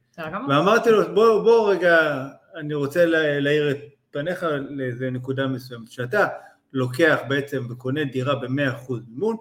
ואמרתי 0.48 0.90
לו, 0.90 1.14
בוא, 1.14 1.42
בוא 1.42 1.72
רגע, 1.72 2.26
אני 2.56 2.74
רוצה 2.74 3.06
להעיר 3.40 3.70
את 3.70 3.78
פניך 4.10 4.46
לאיזה 4.68 5.10
נקודה 5.10 5.46
מסוימת, 5.46 5.90
שאתה 5.90 6.26
לוקח 6.72 7.18
בעצם 7.28 7.66
וקונה 7.70 8.04
דירה 8.04 8.34
ב-100% 8.34 8.92
מימון, 9.08 9.36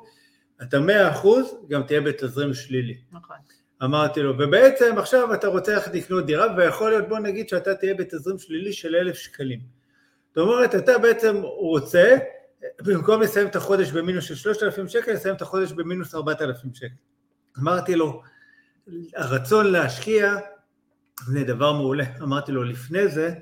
אתה 0.62 0.78
100% 1.24 1.28
גם 1.70 1.84
תהיה 1.84 2.02
בתזרים 2.02 2.54
שלילי. 2.54 2.98
נכון. 3.12 3.36
אמרתי 3.84 4.22
לו, 4.22 4.34
ובעצם 4.40 4.96
עכשיו 4.98 5.34
אתה 5.34 5.48
רוצה 5.48 5.74
ללכת 5.74 5.94
לקנות 5.94 6.26
דירה, 6.26 6.46
ויכול 6.58 6.90
להיות, 6.90 7.10
בוא 7.10 7.20
נגיד 7.20 7.50
שאתה 7.50 7.76
תהיה 7.76 7.94
בתזרים 7.94 8.40
שלילי 8.40 8.74
של 8.74 8.96
אלף 8.96 9.16
שקלים. 9.16 9.60
זאת 10.28 10.38
אומרת, 10.38 10.76
אתה 10.76 10.98
בעצם 10.98 11.36
רוצה, 11.42 12.18
במקום 12.86 13.22
לסיים 13.22 13.48
את 13.48 13.56
החודש 13.56 13.92
במינוס 13.92 14.24
של 14.24 14.36
3,000 14.36 14.88
שקל, 14.88 15.12
לסיים 15.12 15.36
את 15.36 15.42
החודש 15.42 15.72
במינוס 15.72 16.16
4,000 16.16 16.74
שקל. 16.74 16.88
אמרתי 17.60 17.96
לו, 17.96 18.22
הרצון 19.16 19.72
להשקיע 19.72 20.36
זה 21.28 21.44
דבר 21.44 21.74
מעולה. 21.74 22.06
אמרתי 22.22 22.52
לו, 22.52 22.64
לפני 22.64 23.08
זה, 23.08 23.34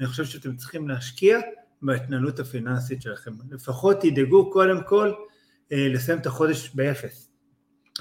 אני 0.00 0.08
חושב 0.08 0.24
שאתם 0.24 0.56
צריכים 0.56 0.88
להשקיע 0.88 1.38
בהתנהלות 1.82 2.38
הפיננסית 2.38 3.02
שלכם. 3.02 3.30
לפחות 3.50 4.00
תדאגו 4.00 4.50
קודם 4.50 4.84
כל 4.84 5.12
אה, 5.72 5.88
לסיים 5.90 6.18
את 6.18 6.26
החודש 6.26 6.70
באפס. 6.74 7.30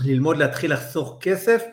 ללמוד 0.06 0.38
להתחיל 0.38 0.74
לחסוך 0.74 1.18
כסף, 1.22 1.64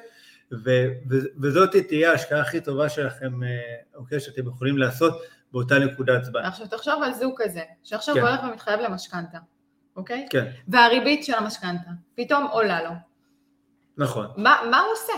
ו- 0.53 0.89
ו- 1.11 1.27
וזאת 1.43 1.77
תהיה 1.89 2.11
ההשקעה 2.11 2.41
הכי 2.41 2.61
טובה 2.61 2.89
שלכם, 2.89 3.43
אה, 3.43 3.49
אוקיי, 3.95 4.21
שאתם 4.21 4.49
יכולים 4.49 4.79
לעשות 4.79 5.15
באותה 5.53 5.79
נקודת 5.79 6.25
זמן. 6.25 6.41
עכשיו 6.41 6.67
תחשוב 6.67 7.03
על 7.03 7.15
זוג 7.15 7.35
כזה, 7.37 7.63
שעכשיו 7.83 8.15
כן. 8.15 8.21
הוא 8.21 8.29
הולך 8.29 8.41
ומתחייב 8.43 8.81
למשכנתה, 8.81 9.39
אוקיי? 9.97 10.27
כן. 10.31 10.51
והריבית 10.69 11.25
של 11.25 11.35
המשכנתה 11.35 11.91
פתאום 12.15 12.47
עולה 12.53 12.83
לו. 12.83 12.91
נכון. 13.97 14.27
מה, 14.37 14.57
מה 14.71 14.81
הוא 14.81 14.93
עושה? 14.93 15.13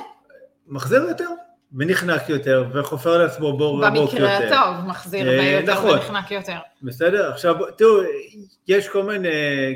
מחזיר 0.66 1.02
יותר. 1.02 1.28
ונחנק 1.72 2.28
יותר, 2.28 2.64
וחופר 2.72 3.18
לעצמו 3.18 3.56
בור 3.56 3.86
עמוק 3.86 4.12
יותר. 4.12 4.24
במקרה 4.24 4.38
הטוב, 4.38 4.86
מחזיר 4.86 5.28
אה, 5.28 5.58
יותר 5.60 5.72
נכון. 5.72 5.90
ונחנק 5.90 6.30
יותר. 6.30 6.56
בסדר? 6.82 7.32
עכשיו, 7.32 7.54
תראו, 7.78 8.00
יש 8.68 8.88
כל 8.88 9.02
מיני 9.02 9.28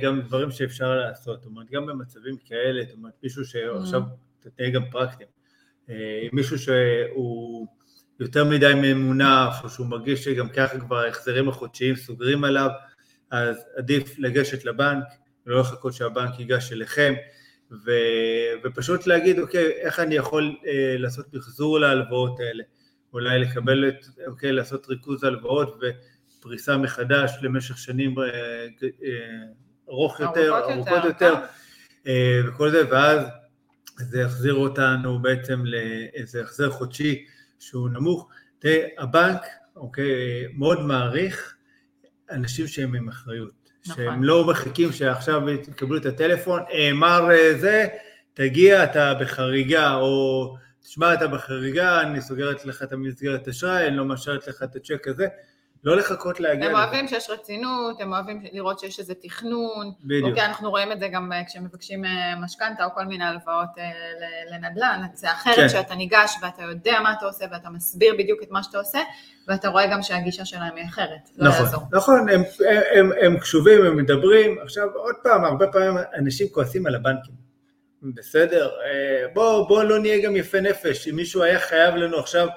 גם 0.03 0.21
דברים 0.21 0.51
שאפשר 0.51 0.95
לעשות, 0.95 1.41
זאת 1.41 1.47
אומרת, 1.47 1.71
גם 1.71 1.87
במצבים 1.87 2.37
כאלה, 2.45 2.83
זאת 2.89 2.97
אומרת, 2.97 3.13
מישהו 3.23 3.45
שעכשיו, 3.45 4.01
mm. 4.01 4.49
תהיה 4.57 4.71
גם 4.71 4.83
פרקטיים, 4.91 5.29
אה, 5.91 5.95
מישהו 6.33 6.59
שהוא 6.59 7.67
יותר 8.21 8.45
מדי 8.45 8.73
ממונף, 8.77 9.55
או 9.65 9.69
שהוא 9.69 9.87
מרגיש 9.87 10.25
שגם 10.25 10.49
ככה 10.49 10.79
כבר 10.79 10.99
ההחזרים 10.99 11.49
החודשיים 11.49 11.97
סוגרים 11.97 12.45
עליו, 12.45 12.71
אז 13.31 13.57
עדיף 13.77 14.19
לגשת 14.19 14.65
לבנק, 14.65 15.05
ולא 15.47 15.61
לחכות 15.61 15.93
שהבנק 15.93 16.39
ייגש 16.39 16.73
אליכם. 16.73 17.15
ו, 17.85 17.91
ופשוט 18.65 19.07
להגיד, 19.07 19.39
אוקיי, 19.39 19.73
איך 19.73 20.01
אני 20.01 20.15
יכול 20.15 20.57
אה, 20.67 20.95
לעשות 20.99 21.35
מחזור 21.35 21.81
להלוואות 21.81 22.41
האלה, 22.41 22.65
אולי 23.13 23.39
לקבל 23.39 23.89
את, 23.89 24.07
אוקיי, 24.27 24.53
לעשות 24.53 24.89
ריכוז 24.89 25.25
הלוואות 25.25 25.81
ופריסה 26.39 26.77
מחדש 26.77 27.33
למשך 27.43 27.79
שנים 27.79 28.19
אה, 28.19 28.25
אה, 28.25 29.09
ארוך 29.89 30.21
יותר, 30.21 30.59
ארוכות 30.59 31.05
יותר, 31.05 31.07
יותר 31.07 31.35
אה, 32.07 32.41
וכל 32.49 32.71
זה, 32.71 32.83
ואז 32.91 33.27
זה 33.99 34.21
יחזיר 34.21 34.55
אותנו 34.55 35.23
בעצם 35.23 35.63
לאיזה 35.65 36.43
החזר 36.43 36.71
חודשי 36.71 37.25
שהוא 37.59 37.89
נמוך. 37.89 38.29
תראה, 38.59 38.87
הבנק, 38.99 39.41
אוקיי, 39.77 40.47
מאוד 40.55 40.81
מעריך 40.81 41.57
אנשים 42.31 42.67
שהם 42.67 42.95
עם 42.95 43.09
אחריות. 43.09 43.62
נכון. 43.87 44.05
שהם 44.05 44.25
לא 44.25 44.45
מחכים 44.45 44.93
שעכשיו 44.93 45.51
יקבלו 45.51 45.97
את 45.97 46.07
הטלפון, 46.07 46.63
אה, 46.73 46.93
מר 46.93 47.31
אה, 47.31 47.59
זה, 47.59 47.87
תגיע, 48.35 48.85
אתה 48.85 49.15
בחריגה, 49.15 49.95
או 49.95 50.57
תשמע, 50.83 51.15
אתה 51.15 51.27
בחריגה, 51.27 52.01
אני 52.01 52.21
סוגרת 52.21 52.65
לך 52.65 52.83
את 52.83 52.93
המסגרת 52.93 53.49
אשראי, 53.49 53.89
אני 53.89 53.97
לא 53.97 54.05
מאשרת 54.05 54.49
לך 54.49 54.63
את 54.63 54.77
הצ'ק 54.77 55.09
הזה. 55.09 55.27
לא 55.85 55.97
לחכות 55.97 56.41
להגיע. 56.41 56.67
הם 56.67 56.75
אוהבים 56.75 57.09
שיש 57.09 57.31
רצינות, 57.31 58.01
הם 58.01 58.13
אוהבים 58.13 58.43
לראות 58.53 58.79
שיש 58.79 58.99
איזה 58.99 59.15
תכנון. 59.15 59.93
בדיוק. 60.05 60.29
אוקיי, 60.29 60.45
אנחנו 60.45 60.71
רואים 60.71 60.93
את 60.93 61.01
זה 61.01 61.09
גם 61.09 61.33
אה, 61.33 61.43
כשמבקשים 61.47 62.05
אה, 62.05 62.35
משכנתה 62.41 62.85
או 62.85 62.91
כל 62.95 63.05
מיני 63.05 63.25
הלוואות 63.25 63.69
אה, 63.79 63.85
לנדל"ן. 64.51 65.03
זה 65.15 65.33
אחרת 65.33 65.57
כן. 65.57 65.69
שאתה 65.69 65.95
ניגש 65.95 66.35
ואתה 66.43 66.63
יודע 66.63 67.01
מה 67.03 67.13
אתה 67.13 67.27
עושה 67.27 67.45
ואתה 67.53 67.71
מסביר 67.71 68.15
בדיוק 68.19 68.43
את 68.43 68.51
מה 68.51 68.63
שאתה 68.63 68.79
עושה, 68.79 68.99
ואתה 69.49 69.69
רואה 69.69 69.87
גם 69.87 70.03
שהגישה 70.03 70.45
שלהם 70.45 70.77
היא 70.77 70.85
אחרת. 70.85 71.29
לא 71.37 71.49
נכון, 71.49 71.65
יעזור. 71.65 71.83
נכון, 71.93 72.29
הם, 72.29 72.43
הם, 72.71 72.83
הם, 72.95 73.13
הם 73.21 73.39
קשובים, 73.39 73.85
הם 73.85 73.97
מדברים. 73.97 74.59
עכשיו, 74.63 74.89
עוד 74.95 75.15
פעם, 75.23 75.45
הרבה 75.45 75.67
פעמים 75.67 75.95
אנשים 76.19 76.47
כועסים 76.53 76.87
על 76.87 76.95
הבנקים. 76.95 77.35
בסדר, 78.03 78.71
בוא, 79.35 79.69
בוא 79.69 79.85
לא 79.85 79.99
נהיה 79.99 80.23
גם 80.27 80.37
יפה 80.37 80.61
נפש. 80.61 81.09
אם 81.09 81.17
מישהו 81.17 81.43
היה 81.43 81.59
חייב 81.59 81.95
לנו 81.95 82.19
עכשיו 82.19 82.49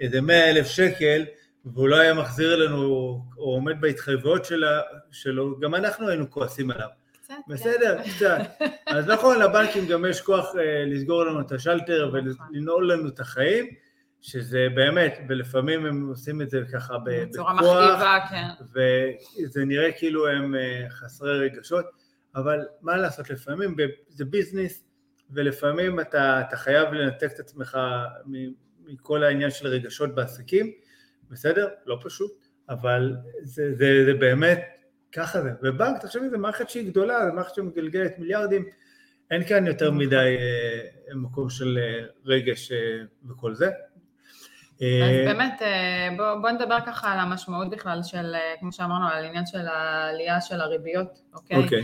איזה 0.00 0.20
100 0.20 0.50
אלף 0.50 0.66
שקל, 0.66 1.24
והוא 1.66 1.88
לא 1.88 1.96
היה 1.96 2.14
מחזיר 2.14 2.56
לנו, 2.56 2.82
או 3.38 3.54
עומד 3.54 3.80
בהתחייבויות 3.80 4.44
שלה, 4.44 4.80
שלו, 5.10 5.60
גם 5.60 5.74
אנחנו 5.74 6.08
היינו 6.08 6.30
כועסים 6.30 6.70
עליו. 6.70 6.88
קצת. 7.22 7.34
בסדר, 7.48 7.98
כן. 8.04 8.10
קצת. 8.10 8.64
אז 8.86 9.06
נכון, 9.06 9.38
לבנקים 9.38 9.86
גם 9.86 10.04
יש 10.04 10.20
כוח 10.20 10.56
אה, 10.58 10.84
לסגור 10.86 11.24
לנו 11.24 11.40
את 11.40 11.52
השלטר. 11.52 12.10
ולנעול 12.12 12.92
לנו 12.92 13.08
את 13.08 13.20
החיים, 13.20 13.66
שזה 14.20 14.66
באמת, 14.74 15.18
ולפעמים 15.28 15.86
הם 15.86 16.08
עושים 16.08 16.42
את 16.42 16.50
זה 16.50 16.60
ככה 16.72 16.98
בכוח. 16.98 17.28
בצורה 17.28 17.54
מכאיבה, 17.54 18.18
כן. 18.30 18.64
וזה 18.74 19.64
נראה 19.64 19.92
כאילו 19.92 20.28
הם 20.28 20.54
אה, 20.54 20.86
חסרי 20.90 21.38
רגשות, 21.38 21.84
אבל 22.34 22.60
מה 22.80 22.96
לעשות, 22.96 23.30
לפעמים 23.30 23.76
זה 24.08 24.24
ביזנס, 24.24 24.84
ולפעמים 25.30 26.00
אתה, 26.00 26.40
אתה 26.40 26.56
חייב 26.56 26.92
לנתק 26.92 27.30
את 27.34 27.40
עצמך 27.40 27.78
מכל 28.86 29.24
העניין 29.24 29.50
של 29.50 29.66
רגשות 29.66 30.14
בעסקים. 30.14 30.72
בסדר? 31.32 31.68
לא 31.86 31.98
פשוט, 32.02 32.32
אבל 32.68 33.16
זה, 33.42 33.74
זה, 33.74 34.04
זה 34.04 34.14
באמת, 34.14 34.60
ככה 35.12 35.42
זה. 35.42 35.50
ובנק, 35.62 36.02
תחשבי, 36.02 36.30
זו 36.30 36.38
מערכת 36.38 36.70
שהיא 36.70 36.90
גדולה, 36.90 37.26
זו 37.28 37.34
מערכת 37.34 37.54
שמגלגלת 37.54 38.18
מיליארדים, 38.18 38.64
אין 39.30 39.44
כאן 39.44 39.66
יותר. 39.66 39.90
מדי 39.90 40.16
אה, 40.16 41.14
מקום 41.14 41.50
של 41.50 41.78
אה, 41.82 42.06
רגש 42.24 42.72
אה, 42.72 42.78
וכל 43.30 43.54
זה. 43.54 43.70
אז 44.80 45.26
באמת, 45.26 45.62
בוא, 46.16 46.34
בוא 46.34 46.50
נדבר 46.50 46.78
ככה 46.86 47.12
על 47.12 47.18
המשמעות 47.18 47.70
בכלל 47.70 48.00
של, 48.02 48.34
כמו 48.60 48.72
שאמרנו, 48.72 49.08
על 49.08 49.24
העניין 49.24 49.46
של 49.46 49.66
העלייה 49.66 50.40
של 50.40 50.60
הריביות, 50.60 51.20
אוקיי? 51.34 51.56
אוקיי. 51.56 51.82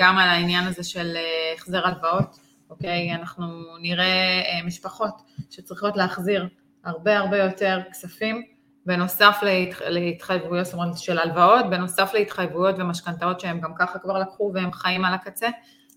גם 0.00 0.18
על 0.18 0.28
העניין 0.28 0.66
הזה 0.66 0.84
של 0.84 1.16
החזר 1.54 1.86
הלוואות, 1.86 2.36
אוקיי? 2.70 3.14
אנחנו 3.14 3.46
נראה 3.80 4.42
משפחות 4.64 5.14
שצריכות 5.50 5.96
להחזיר 5.96 6.48
הרבה 6.84 7.18
הרבה 7.18 7.38
יותר 7.38 7.80
כספים 7.90 8.42
בנוסף 8.86 9.38
להתח... 9.42 9.82
להתחייבויות, 9.82 10.64
זאת 10.64 10.74
אומרת 10.74 10.98
של 10.98 11.18
הלוואות, 11.18 11.70
בנוסף 11.70 12.10
להתחייבויות 12.14 12.74
ומשכנתאות 12.78 13.40
שהם 13.40 13.60
גם 13.60 13.74
ככה 13.78 13.98
כבר 13.98 14.18
לקחו 14.18 14.50
והם 14.54 14.72
חיים 14.72 15.04
על 15.04 15.14
הקצה. 15.14 15.48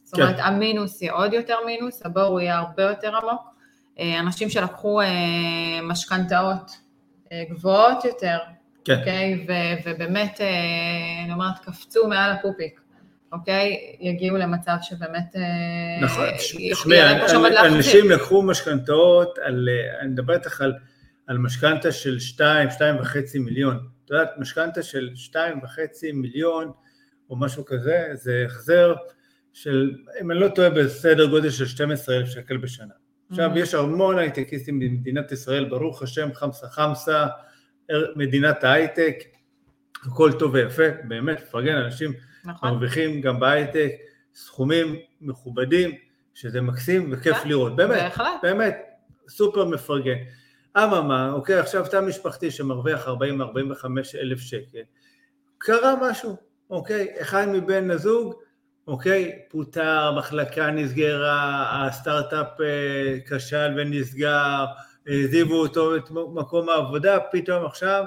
זאת 0.03 0.19
אומרת, 0.19 0.35
כן. 0.35 0.43
המינוס 0.43 1.01
יהיה 1.01 1.13
עוד 1.13 1.33
יותר 1.33 1.55
מינוס, 1.65 2.05
הבור 2.05 2.41
יהיה 2.41 2.57
הרבה 2.57 2.83
יותר 2.83 3.15
עמוק. 3.15 3.41
אה, 3.99 4.19
אנשים 4.19 4.49
שלקחו 4.49 5.01
אה, 5.01 5.07
משכנתאות 5.83 6.71
אה, 7.31 7.43
גבוהות 7.49 8.05
יותר, 8.05 8.37
כן. 8.85 8.99
אוקיי? 8.99 9.45
ו- 9.47 9.89
ובאמת, 9.89 10.41
אני 11.23 11.33
אומרת, 11.33 11.59
קפצו 11.59 12.07
מעל 12.07 12.31
הפופיק. 12.31 12.82
אוקיי? 13.33 13.95
יגיעו 13.99 14.37
למצב 14.37 14.75
שבאמת... 14.81 15.35
נכון, 16.01 16.25
תשמעי, 16.71 17.01
אנשים 17.65 18.11
לקחו 18.11 18.43
משכנתאות, 18.43 19.39
אני 19.99 20.09
מדבר 20.09 20.33
איתך 20.33 20.61
על, 20.61 20.73
על 21.27 21.37
משכנתה 21.37 21.91
של 21.91 22.19
2, 22.19 22.69
2.5 22.69 22.79
מיליון. 23.39 23.79
את 24.05 24.11
יודעת, 24.11 24.29
משכנתה 24.37 24.83
של 24.83 25.09
2.5 25.31 25.37
מיליון 26.13 26.71
או 27.29 27.35
משהו 27.35 27.65
כזה, 27.65 28.07
זה 28.13 28.43
החזר 28.45 28.93
של, 29.53 29.93
אם 30.21 30.31
אני 30.31 30.39
לא 30.39 30.47
טועה, 30.47 30.69
בסדר 30.69 31.25
גודל 31.25 31.49
של 31.49 31.65
12,000 31.65 32.25
שקל 32.25 32.57
בשנה. 32.57 32.93
עכשיו, 33.29 33.53
mm-hmm. 33.53 33.59
יש 33.59 33.73
המון 33.73 34.17
הייטקיסטים 34.17 34.79
במדינת 34.79 35.31
ישראל, 35.31 35.65
ברוך 35.65 36.01
השם, 36.01 36.33
חמסה 36.33 36.67
חמסה, 36.67 37.25
מדינת 38.15 38.63
ההייטק, 38.63 39.15
הכל 40.05 40.31
טוב 40.39 40.53
ויפה, 40.53 40.83
באמת, 41.07 41.41
מפרגן, 41.41 41.75
אנשים 41.75 42.13
נכון. 42.45 42.69
מרוויחים 42.69 43.21
גם 43.21 43.39
בהייטק 43.39 43.91
סכומים 44.35 44.95
מכובדים, 45.21 45.91
שזה 46.33 46.61
מקסים 46.61 47.09
וכיף 47.11 47.37
כן, 47.37 47.49
לראות, 47.49 47.75
באמת, 47.75 48.01
בהחלט. 48.01 48.39
באמת, 48.43 48.77
סופר 49.29 49.65
מפרגן. 49.65 50.17
אממה, 50.77 51.31
אוקיי, 51.31 51.59
עכשיו 51.59 51.85
תא 51.91 52.01
משפחתי 52.01 52.51
שמרוויח 52.51 53.07
40-45 53.07 53.11
אלף 54.21 54.39
שקל, 54.39 54.81
קרה 55.57 55.93
משהו, 56.01 56.37
אוקיי, 56.69 57.07
אחד 57.21 57.47
מבן 57.47 57.91
הזוג 57.91 58.33
אוקיי, 58.87 59.39
פוטר, 59.49 60.11
מחלקה 60.17 60.71
נסגרה, 60.71 61.87
הסטארט-אפ 61.87 62.61
אה, 62.61 63.17
כשל 63.29 63.73
ונסגר, 63.77 64.65
העזיבו 65.07 65.55
אותו 65.55 65.95
את 65.95 66.11
מקום 66.11 66.69
העבודה, 66.69 67.17
פתאום 67.31 67.65
עכשיו 67.65 68.05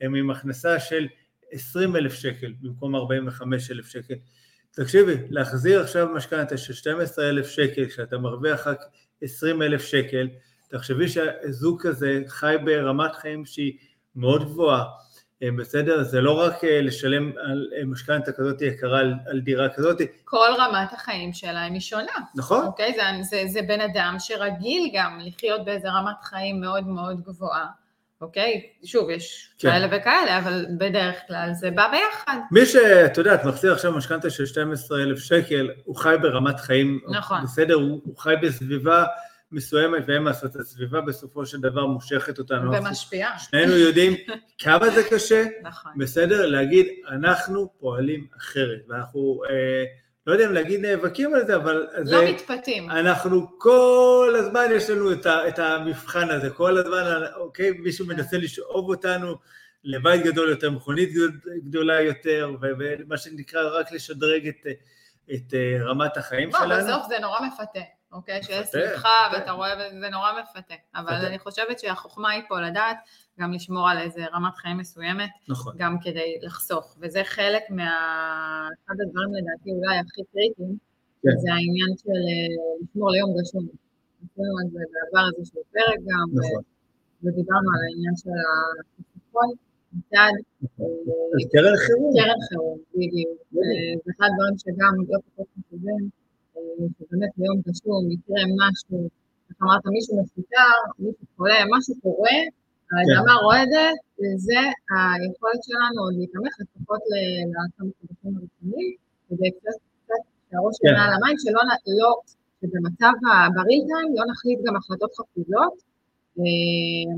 הם 0.00 0.14
עם 0.14 0.30
הכנסה 0.30 0.80
של 0.80 1.06
20 1.52 1.96
אלף 1.96 2.14
שקל 2.14 2.52
במקום 2.60 2.96
45 2.96 3.70
אלף 3.70 3.86
שקל. 3.88 4.14
תקשיבי, 4.70 5.14
להחזיר 5.30 5.80
עכשיו 5.80 6.08
משכנתה 6.14 6.56
של 6.56 6.72
12 6.72 7.28
אלף 7.28 7.48
שקל 7.48 7.86
כשאתה 7.86 8.18
מרוויח 8.18 8.66
רק 8.66 8.80
20 9.22 9.62
אלף 9.62 9.82
שקל, 9.82 10.28
תחשבי 10.68 11.08
שהזוג 11.08 11.82
כזה 11.82 12.20
חי 12.26 12.56
ברמת 12.64 13.14
חיים 13.14 13.44
שהיא 13.44 13.72
מאוד 14.16 14.44
גבוהה, 14.44 14.84
אה, 15.42 15.48
בסדר? 15.58 16.02
זה 16.02 16.20
לא 16.20 16.40
רק 16.40 16.64
אה, 16.64 16.80
לשלם 16.82 17.32
על 17.38 17.68
אה, 17.76 17.84
משכנתה 17.84 18.32
כזאת 18.32 18.62
יקרה 18.62 19.00
על, 19.00 19.14
על 19.26 19.40
דירה 19.40 19.68
כזאת. 19.68 19.98
כל 20.24 20.48
רמת 20.58 20.92
החיים 20.92 21.32
שלהם 21.32 21.72
היא 21.72 21.80
שונה. 21.80 22.12
נכון. 22.34 22.66
אוקיי? 22.66 22.94
זה, 22.94 23.02
זה, 23.22 23.42
זה 23.52 23.62
בן 23.62 23.80
אדם 23.80 24.16
שרגיל 24.18 24.90
גם 24.94 25.18
לחיות 25.22 25.64
באיזה 25.64 25.88
רמת 25.90 26.22
חיים 26.22 26.60
מאוד 26.60 26.86
מאוד 26.86 27.20
גבוהה. 27.20 27.66
אוקיי? 28.20 28.66
שוב, 28.84 29.10
יש 29.10 29.50
כן. 29.58 29.70
כאלה 29.70 29.86
וכאלה, 29.86 30.38
אבל 30.38 30.66
בדרך 30.78 31.16
כלל 31.26 31.50
זה 31.52 31.70
בא 31.70 31.88
ביחד. 31.90 32.38
מי 32.50 32.66
שאת 32.66 33.18
יודעת, 33.18 33.44
מחזיר 33.44 33.72
עכשיו 33.72 33.92
משכנתה 33.92 34.30
של 34.30 34.46
12,000 34.46 35.18
שקל, 35.18 35.70
הוא 35.84 35.96
חי 35.96 36.16
ברמת 36.22 36.60
חיים, 36.60 37.00
נכון. 37.10 37.42
בסדר, 37.42 37.74
הוא, 37.74 38.00
הוא 38.04 38.18
חי 38.18 38.34
בסביבה 38.42 39.04
מסוימת, 39.52 40.02
ואין 40.06 40.22
מה 40.22 40.30
לעשות, 40.30 40.56
הסביבה 40.56 41.00
בסופו 41.00 41.46
של 41.46 41.60
דבר 41.60 41.86
מושכת 41.86 42.38
אותנו. 42.38 42.72
ומשפיעה. 42.72 43.38
שנינו 43.38 43.76
יודעים 43.76 44.12
כמה 44.58 44.90
זה 44.90 45.02
קשה, 45.10 45.44
נכון. 45.62 45.92
בסדר? 45.96 46.46
להגיד, 46.46 46.86
אנחנו 47.08 47.72
פועלים 47.78 48.26
אחרת, 48.38 48.80
ואנחנו, 48.88 49.42
אה, 49.50 49.84
לא 50.28 50.32
יודע 50.32 50.46
אם 50.46 50.52
להגיד 50.52 50.80
נאבקים 50.80 51.34
על 51.34 51.46
זה, 51.46 51.56
אבל... 51.56 51.86
לא 51.96 52.04
זה, 52.04 52.30
מתפתים. 52.32 52.90
אנחנו 52.90 53.58
כל 53.58 54.34
הזמן, 54.38 54.66
יש 54.70 54.90
לנו 54.90 55.12
את, 55.12 55.26
ה, 55.26 55.48
את 55.48 55.58
המבחן 55.58 56.30
הזה, 56.30 56.50
כל 56.50 56.78
הזמן, 56.78 57.22
אוקיי, 57.36 57.70
מישהו 57.70 58.06
כן. 58.06 58.12
מנסה 58.12 58.36
לשאוב 58.36 58.88
אותנו. 58.88 59.34
לבית 59.84 60.22
גדול 60.22 60.50
יותר, 60.50 60.70
מכונית 60.70 61.10
גדולה 61.64 62.00
יותר, 62.00 62.50
ומה 62.60 63.16
שנקרא 63.16 63.78
רק 63.78 63.92
לשדרג 63.92 64.48
את, 64.48 64.66
את 65.34 65.54
אה, 65.54 65.84
רמת 65.84 66.16
החיים 66.16 66.50
לא, 66.52 66.58
שלנו. 66.58 66.86
בסוף 66.86 67.08
זה 67.08 67.18
נורא 67.18 67.40
מפתה. 67.40 67.80
אוקיי? 68.12 68.42
שיש 68.42 68.68
שמחה 68.68 69.28
ואתה 69.32 69.50
רואה, 69.50 69.74
וזה 69.74 70.08
נורא 70.08 70.32
מפתה. 70.42 70.74
אבל 70.94 71.12
אני 71.12 71.38
חושבת 71.38 71.78
שהחוכמה 71.78 72.30
היא 72.30 72.42
פה 72.48 72.60
לדעת 72.60 72.96
גם 73.38 73.52
לשמור 73.52 73.88
על 73.90 73.98
איזה 73.98 74.20
רמת 74.34 74.54
חיים 74.56 74.76
מסוימת, 74.78 75.30
נכון. 75.48 75.72
גם 75.78 75.96
כדי 76.02 76.38
לחסוך. 76.42 76.96
וזה 77.00 77.20
חלק 77.24 77.62
מה... 77.70 77.90
אחד 78.84 78.94
הדברים 79.02 79.30
לדעתי 79.34 79.70
אולי 79.70 79.96
הכי 79.98 80.22
קריטיים, 80.32 80.76
כן. 81.22 81.36
זה 81.42 81.48
העניין 81.52 81.92
של 82.02 82.20
אה, 82.30 82.52
לשמור 82.82 83.10
ליום 83.10 83.30
גשום. 83.38 83.66
עשינו 84.24 84.54
על 84.60 84.66
זה 84.72 84.82
בעבר 84.92 85.26
איזשהו 85.38 85.60
פרק 85.72 85.98
גם, 86.08 86.26
נכון. 86.38 86.62
ודיברנו 87.22 87.68
על 87.74 87.80
העניין 87.86 88.14
של 88.22 88.36
החיסכון. 88.44 89.50
מצד... 89.92 90.34
נכון. 90.62 90.86
קרן 91.52 91.76
חירום. 91.84 92.12
קרן 92.18 92.40
חירום, 92.48 92.78
בדיוק. 92.94 93.38
זה 93.52 94.10
אחד 94.10 94.28
הדברים 94.30 94.56
שגם 94.62 94.92
לא 95.08 95.18
פחות 95.26 95.46
חשובים. 95.54 96.04
שבאמת 96.98 97.32
ביום 97.36 97.58
גשום 97.66 98.10
יקרה 98.10 98.42
משהו, 98.60 99.08
איך 99.48 99.56
אמרת, 99.62 99.86
מישהו 99.86 100.22
מפוטר, 100.22 100.74
מישהו 100.98 101.26
חולה, 101.36 101.58
משהו 101.72 101.94
קורה, 102.02 102.38
האדמה 102.92 103.34
כן. 103.38 103.44
רועדת, 103.44 103.98
וזה 104.18 104.60
היכולת 104.92 105.60
שלנו 105.66 105.98
עוד 106.04 106.14
להתאמך 106.18 106.54
לפחות 106.62 107.02
לכמה 107.50 107.90
חודשים 108.00 108.32
הראשונים, 108.38 108.88
כדי 109.28 109.50
קצת 109.56 109.78
שהראש 110.48 110.74
שלנו 110.78 110.96
כן. 110.96 111.02
על 111.04 111.12
המים, 111.16 111.36
שלא, 111.42 111.62
לא, 112.00 112.10
שבמצב 112.60 113.14
הבריא 113.30 113.80
טיים 113.88 114.08
לא 114.18 114.24
נחליט 114.30 114.58
גם 114.66 114.74
החלטות 114.76 115.12
חפוזות, 115.18 115.74
אה, 116.38 117.12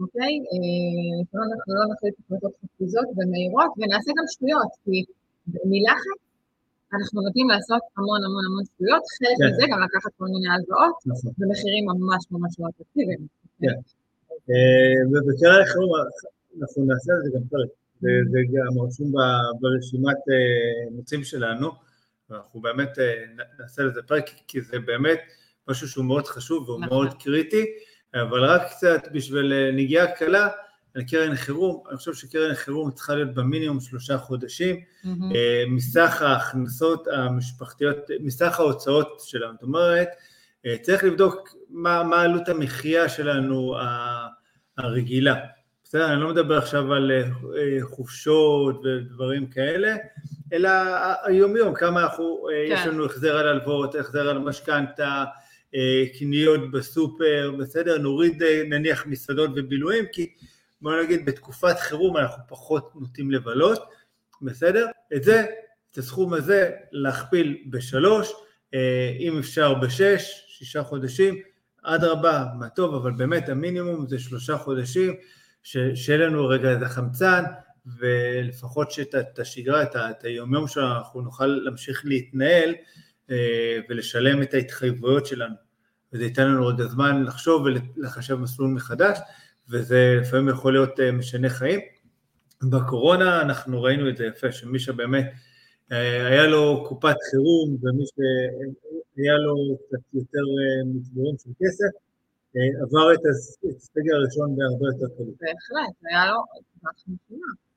אוקיי? 0.00 0.32
אה, 0.50 1.16
שלא 1.28 1.42
לא 1.80 1.84
נחליט 1.92 2.14
החלטות 2.20 2.54
חפוזות 2.62 3.08
ומהירות, 3.16 3.70
ונעשה 3.78 4.10
גם 4.18 4.26
שטויות, 4.32 4.72
כי 4.84 4.98
מלחץ 5.70 6.20
אנחנו 6.94 7.22
נוטים 7.22 7.48
לעשות 7.48 7.82
המון 7.96 8.20
המון 8.26 8.44
המון 8.48 8.64
שטויות, 8.70 9.02
חלק 9.18 9.38
כן. 9.38 9.46
מזה 9.46 9.64
גם 9.72 9.80
לקחת 9.86 10.12
כל 10.18 10.28
מיני 10.34 10.48
הלוואות, 10.54 10.96
נכון. 11.06 11.30
במחירים 11.38 11.84
ממש 11.90 12.22
ממש 12.30 12.52
לא 12.60 12.66
אטרקטיביים. 12.68 13.22
אה, 14.50 15.06
ובקרן 15.10 15.64
חירום 15.64 15.92
אנחנו 16.60 16.84
נעשה 16.84 17.12
את 17.18 17.24
זה 17.24 17.38
גם 17.38 17.44
פרק, 17.50 17.68
זה 18.00 18.38
גם 18.52 18.80
רשום 18.86 19.12
ברשימת 19.60 20.16
אה, 21.12 21.24
שלנו, 21.24 21.70
ואנחנו 22.30 22.60
באמת 22.60 22.98
אה, 22.98 23.14
נעשה 23.58 23.82
לזה 23.82 24.02
פרק, 24.02 24.30
כי 24.48 24.60
זה 24.60 24.78
באמת 24.78 25.20
משהו 25.68 25.88
שהוא 25.88 26.04
מאוד 26.04 26.26
חשוב 26.26 26.68
והוא 26.68 26.80
נכון. 26.80 26.88
מאוד 26.88 27.22
קריטי, 27.22 27.64
אבל 28.14 28.44
רק 28.44 28.62
קצת 28.70 29.08
בשביל 29.12 29.70
נגיעה 29.72 30.06
קלה, 30.16 30.48
על 30.94 31.02
קרן 31.02 31.34
חירום, 31.34 31.82
אני 31.88 31.96
חושב 31.96 32.14
שקרן 32.14 32.54
חירום 32.54 32.90
צריכה 32.90 33.14
להיות 33.14 33.34
במינימום 33.34 33.80
שלושה 33.80 34.18
חודשים, 34.18 34.76
mm-hmm. 34.76 35.08
מסך 35.68 36.22
ההכנסות 36.22 37.08
המשפחתיות, 37.08 37.96
מסך 38.20 38.60
ההוצאות 38.60 39.20
שלנו, 39.24 39.52
זאת 39.52 39.62
אומרת, 39.62 40.08
צריך 40.82 41.04
לבדוק 41.04 41.56
מה, 41.70 42.02
מה 42.02 42.22
עלות 42.22 42.48
המחיה 42.48 43.08
שלנו 43.08 43.76
הרגילה, 44.78 45.34
בסדר? 45.84 46.12
אני 46.12 46.20
לא 46.20 46.28
מדבר 46.28 46.58
עכשיו 46.58 46.92
על 46.92 47.10
אה, 47.12 47.22
חופשות 47.82 48.82
ודברים 48.84 49.46
כאלה, 49.46 49.96
אלא 50.52 50.70
היום 51.24 51.56
יום, 51.56 51.74
כמה 51.74 52.02
אנחנו, 52.02 52.46
כן. 52.48 52.72
יש 52.72 52.86
לנו 52.86 53.04
החזר 53.04 53.36
על 53.36 53.48
הלוואות, 53.48 53.94
החזר 53.94 54.28
על 54.28 54.38
משכנתה, 54.38 55.24
קניות 56.18 56.70
בסופר, 56.70 57.52
בסדר? 57.58 57.98
נוריד 57.98 58.42
נניח 58.68 59.06
מסעדות 59.06 59.50
ובילויים, 59.56 60.04
כי 60.12 60.32
בוא 60.80 61.02
נגיד 61.02 61.26
בתקופת 61.26 61.78
חירום 61.78 62.16
אנחנו 62.16 62.42
פחות 62.48 62.90
נוטים 62.94 63.30
לבלות, 63.30 63.84
בסדר? 64.42 64.86
את 65.16 65.24
זה, 65.24 65.44
את 65.90 65.98
הסכום 65.98 66.34
הזה 66.34 66.70
להכפיל 66.92 67.58
בשלוש, 67.70 68.32
אה, 68.32 68.45
אם 69.18 69.38
אפשר 69.38 69.74
בשש, 69.74 70.44
שישה 70.48 70.82
חודשים, 70.82 71.34
אדרבה, 71.82 72.44
מה 72.58 72.68
טוב, 72.68 72.94
אבל 72.94 73.12
באמת 73.12 73.48
המינימום 73.48 74.06
זה 74.08 74.18
שלושה 74.18 74.56
חודשים, 74.56 75.14
שיהיה 75.62 76.18
לנו 76.18 76.46
רגע 76.46 76.72
את 76.72 76.82
החמצן, 76.82 77.44
ולפחות 77.98 78.90
שאת 78.90 79.38
השגרה, 79.38 79.82
את 79.82 80.24
היומיום 80.24 80.68
שלנו, 80.68 80.94
אנחנו 80.94 81.20
נוכל 81.20 81.46
להמשיך 81.46 82.02
להתנהל 82.04 82.74
אה, 83.30 83.78
ולשלם 83.88 84.42
את 84.42 84.54
ההתחייבויות 84.54 85.26
שלנו. 85.26 85.54
וזה 86.12 86.24
ייתן 86.24 86.48
לנו 86.48 86.64
עוד 86.64 86.80
הזמן 86.80 87.22
לחשוב 87.24 87.66
ולחשב 87.96 88.34
מסלול 88.34 88.70
מחדש. 88.70 89.18
וזה 89.68 90.18
לפעמים 90.20 90.48
יכול 90.48 90.72
להיות 90.72 91.00
אה, 91.00 91.12
משנה 91.12 91.48
חיים. 91.48 91.80
בקורונה 92.62 93.42
אנחנו 93.42 93.82
ראינו 93.82 94.08
את 94.08 94.16
זה 94.16 94.26
יפה, 94.26 94.52
שמי 94.52 94.78
שבאמת 94.78 95.24
אה, 95.24 95.30
היה 95.90 96.46
לו 96.46 96.84
קופת 96.88 97.16
חירום 97.30 97.68
ומי 97.82 98.04
שהיה 98.14 99.36
לו 99.44 99.54
קצת 99.86 100.04
יותר 100.14 100.46
אה, 100.58 100.84
מצבורים 100.94 101.36
של 101.38 101.50
כסף, 101.60 101.92
עבר 102.82 103.14
את 103.14 103.24
הסגר 103.76 104.14
הראשון 104.16 104.56
בהרבה 104.56 104.86
יותר 104.92 105.08
קלות. 105.16 105.36
בהחלט, 105.40 105.94
היה 106.08 106.24
לו. 106.30 106.38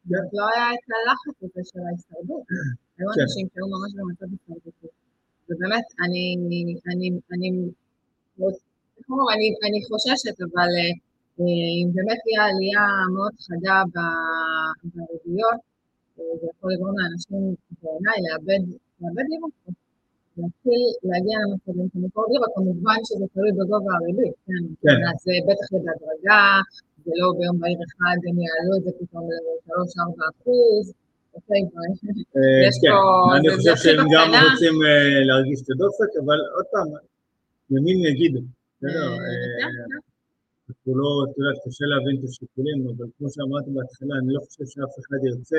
כן. 0.10 0.26
לא 0.34 0.45
היה 0.54 0.67
את 0.76 0.88
הלחץ 0.95 1.38
הזה 1.43 1.62
של 1.69 1.80
ההישרדות. 1.86 2.43
היו 2.98 3.10
כן. 3.15 3.22
אנשים 3.22 3.45
שהיו 3.52 3.67
ממש 3.76 3.91
במצב 3.98 4.28
הישרדות. 4.32 4.74
ובאמת, 5.50 5.88
אני, 6.04 6.24
אני, 6.45 6.60
אני, 6.91 7.08
אני, 7.34 7.50
אני 9.65 9.80
חוששת, 9.88 10.36
אבל 10.48 10.72
אם 11.39 11.88
באמת 11.95 12.19
תהיה 12.24 12.43
עלייה 12.50 12.86
מאוד 13.15 13.34
חדה 13.45 13.78
בריביות, 14.93 15.60
זה 16.41 16.47
יכול 16.53 16.69
לגרום 16.73 16.95
לאנשים, 16.99 17.43
בעיניי, 17.82 18.17
לאבד, 18.25 18.63
לאבד 19.01 19.25
דירות. 19.32 19.51
להתחיל 20.38 20.82
להגיע 21.10 21.38
למצבים 21.43 21.88
של 21.93 21.99
מקור 22.05 22.25
דירה, 22.32 22.47
כמובן 22.55 22.99
שזה 23.08 23.25
תלוי 23.34 23.51
בגובה 23.58 23.91
הריבית, 23.97 24.36
כן? 24.45 24.63
כן. 24.84 24.99
אז 25.10 25.17
זה 25.25 25.34
בטח 25.47 25.67
יהיה 25.71 25.82
בהדרגה, 25.86 26.43
זה 27.05 27.12
לא 27.21 27.27
ביום 27.38 27.60
בהיר 27.60 27.79
אחד 27.88 28.17
הם 28.27 28.36
יעלו 28.45 28.73
את 28.77 28.84
זה 28.86 28.91
פתאום 28.99 29.23
ל-3-4 29.32 30.19
אחוז, 30.32 30.86
אוקיי, 31.36 31.62
אה, 32.38 32.60
יש 32.67 32.75
כן. 32.82 32.91
פה... 32.91 33.38
אני 33.38 33.47
חושב 33.55 33.75
שהם 33.84 34.05
גם 34.13 34.27
רוצים 34.45 34.75
אה, 34.88 35.19
להרגיש 35.27 35.60
את 35.63 35.69
הדופק, 35.73 36.12
אבל 36.21 36.39
עוד 36.55 36.67
פעם, 36.71 36.88
ימין 37.73 37.97
יגידו, 38.10 38.41
בסדר? 38.77 39.08
אה, 39.23 39.67
אנחנו 40.67 40.89
לא, 40.99 41.10
את 41.25 41.34
יודעת, 41.38 41.58
קשה 41.65 41.86
להבין 41.91 42.15
את 42.19 42.23
השיקולים, 42.29 42.77
אבל 42.91 43.05
כמו 43.17 43.27
שאמרתי 43.34 43.69
בהתחלה, 43.75 44.13
אני 44.21 44.34
לא 44.36 44.39
חושב 44.45 44.65
שאף 44.73 44.93
אחד 45.01 45.19
ירצה 45.27 45.58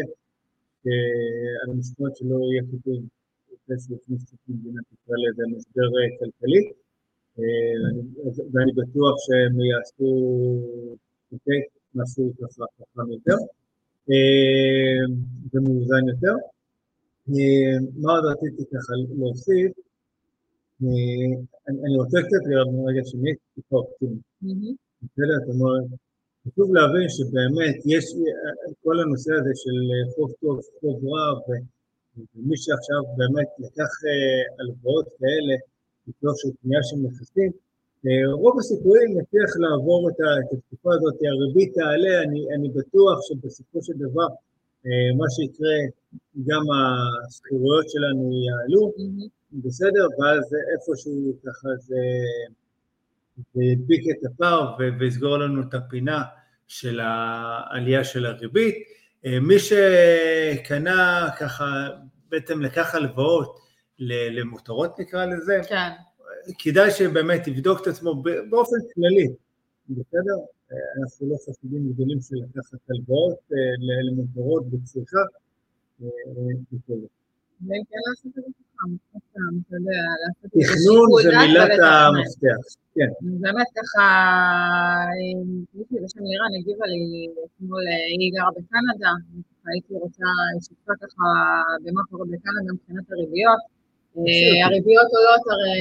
על 1.62 1.70
המשפט 1.70 2.16
שלא 2.16 2.36
יהיה 2.52 2.62
כתוב 2.72 2.98
לפני 3.52 3.76
שהוא 3.80 3.98
יכניס 4.02 4.22
את 4.34 4.38
מדינת 4.48 4.84
ישראל 4.92 5.18
לאיזה 5.24 5.42
משבר 5.56 5.88
כלכלי, 6.18 6.62
ואני 8.52 8.72
בטוח 8.72 9.14
שהם 9.24 9.60
יעשו 9.60 10.10
אוקיי? 11.32 11.60
משהו 11.94 12.32
ככה 12.38 12.64
חכם 12.78 13.12
יותר 13.12 13.36
אה, 14.10 15.14
ומאוזן 15.54 16.08
יותר. 16.08 16.36
אה, 17.30 17.78
מה 18.02 18.12
עוד 18.12 18.24
רציתי 18.24 18.62
ככה 18.72 18.92
להוסיף? 19.18 19.72
אה, 20.82 21.32
אני 21.68 21.96
רוצה 21.96 22.18
קצת 22.22 22.42
להיות 22.46 22.68
רגע 22.88 23.00
שנהיה 23.04 23.34
טיפה 23.54 23.76
אופטימי. 23.76 24.74
בסדר? 25.02 25.38
זאת 25.46 25.54
אומרת, 25.54 25.84
חשוב 26.50 26.74
להבין 26.74 27.08
שבאמת 27.08 27.76
יש 27.86 28.04
כל 28.84 29.00
הנושא 29.00 29.32
הזה 29.40 29.52
של 29.62 29.76
חוב 30.14 30.30
טוב, 30.40 30.60
חוב 30.80 30.96
רע, 31.08 31.40
ומי 32.36 32.56
שעכשיו 32.56 33.00
באמת 33.16 33.48
לקח 33.58 33.90
הלוואות 34.58 35.08
כאלה, 35.18 35.54
בתוך 36.08 36.34
של 36.40 36.48
קנייה 36.62 36.82
של 36.82 36.96
נכסים, 37.06 37.50
רוב 38.32 38.58
הסיכויים 38.58 39.18
נצליח 39.18 39.50
לעבור 39.62 40.10
את 40.10 40.18
התקופה 40.52 40.90
הזאת, 40.94 41.14
הריבית 41.30 41.74
תעלה, 41.74 42.22
אני, 42.22 42.40
אני 42.54 42.68
בטוח 42.68 43.18
שבסופו 43.26 43.82
של 43.82 43.92
דבר 43.92 44.28
אה, 44.86 45.08
מה 45.18 45.26
שיקרה, 45.34 45.78
גם 46.48 46.64
השכירויות 47.28 47.90
שלנו 47.90 48.30
יעלו, 48.46 48.92
בסדר, 49.52 50.06
ואז 50.18 50.44
איפשהו 50.72 51.32
ככה 51.44 51.68
זה, 51.78 51.96
ידביק 53.54 54.04
את 54.10 54.26
הפער 54.26 54.76
ויסגור 55.00 55.36
לנו 55.36 55.62
את 55.62 55.74
הפינה 55.74 56.22
של 56.70 57.00
העלייה 57.02 58.04
של 58.04 58.26
הריבית. 58.26 58.74
אה, 59.26 59.40
מי 59.40 59.54
שקנה 59.58 61.28
ככה, 61.38 61.88
בעצם 62.28 62.60
לקח 62.60 62.94
הלוואות 62.94 63.60
למותרות 63.98 65.00
נקרא 65.00 65.24
לזה, 65.24 65.60
כן. 65.68 65.90
כדאי 66.58 66.90
שבאמת 66.90 67.46
יבדוק 67.46 67.82
את 67.82 67.86
עצמו 67.86 68.22
באופן 68.50 68.76
כללי, 68.94 69.28
בסדר? 69.88 70.36
אנחנו 71.02 71.28
לא 71.28 71.36
חסידים 71.48 71.92
גדולים 71.92 72.20
של 72.20 72.36
לקחת 72.36 72.78
הלוואות 72.90 73.38
אה, 73.52 73.56
למותרות 74.10 74.66
בצריכה 74.66 75.18
אה, 76.02 76.08
וכו'. 76.72 77.19
זה 77.66 77.74
זה 79.68 80.48
תכנון 80.48 81.06
זה 81.22 81.30
מילת 81.40 81.70
המפתח, 81.90 82.62
כן. 82.94 83.10
באמת 83.42 83.66
ככה, 83.76 84.04
מישהי 85.74 85.96
בשם 86.04 86.24
לירן 86.30 86.52
הגיבה 86.58 86.86
לי 86.86 87.02
אתמול, 87.44 87.84
היא 88.18 88.32
גרה 88.34 88.50
בקנדה, 88.56 89.12
הייתי 89.66 89.94
רוצה, 89.94 90.24
לשתפה 90.56 90.92
ככה 91.02 91.26
במה 91.82 92.02
קורה 92.10 92.24
בקנדה 92.24 92.72
מבחינת 92.74 93.06
הריביות. 93.12 93.62
אה, 94.18 94.66
הריביות 94.66 95.08
עולות 95.16 95.44
הרי 95.52 95.78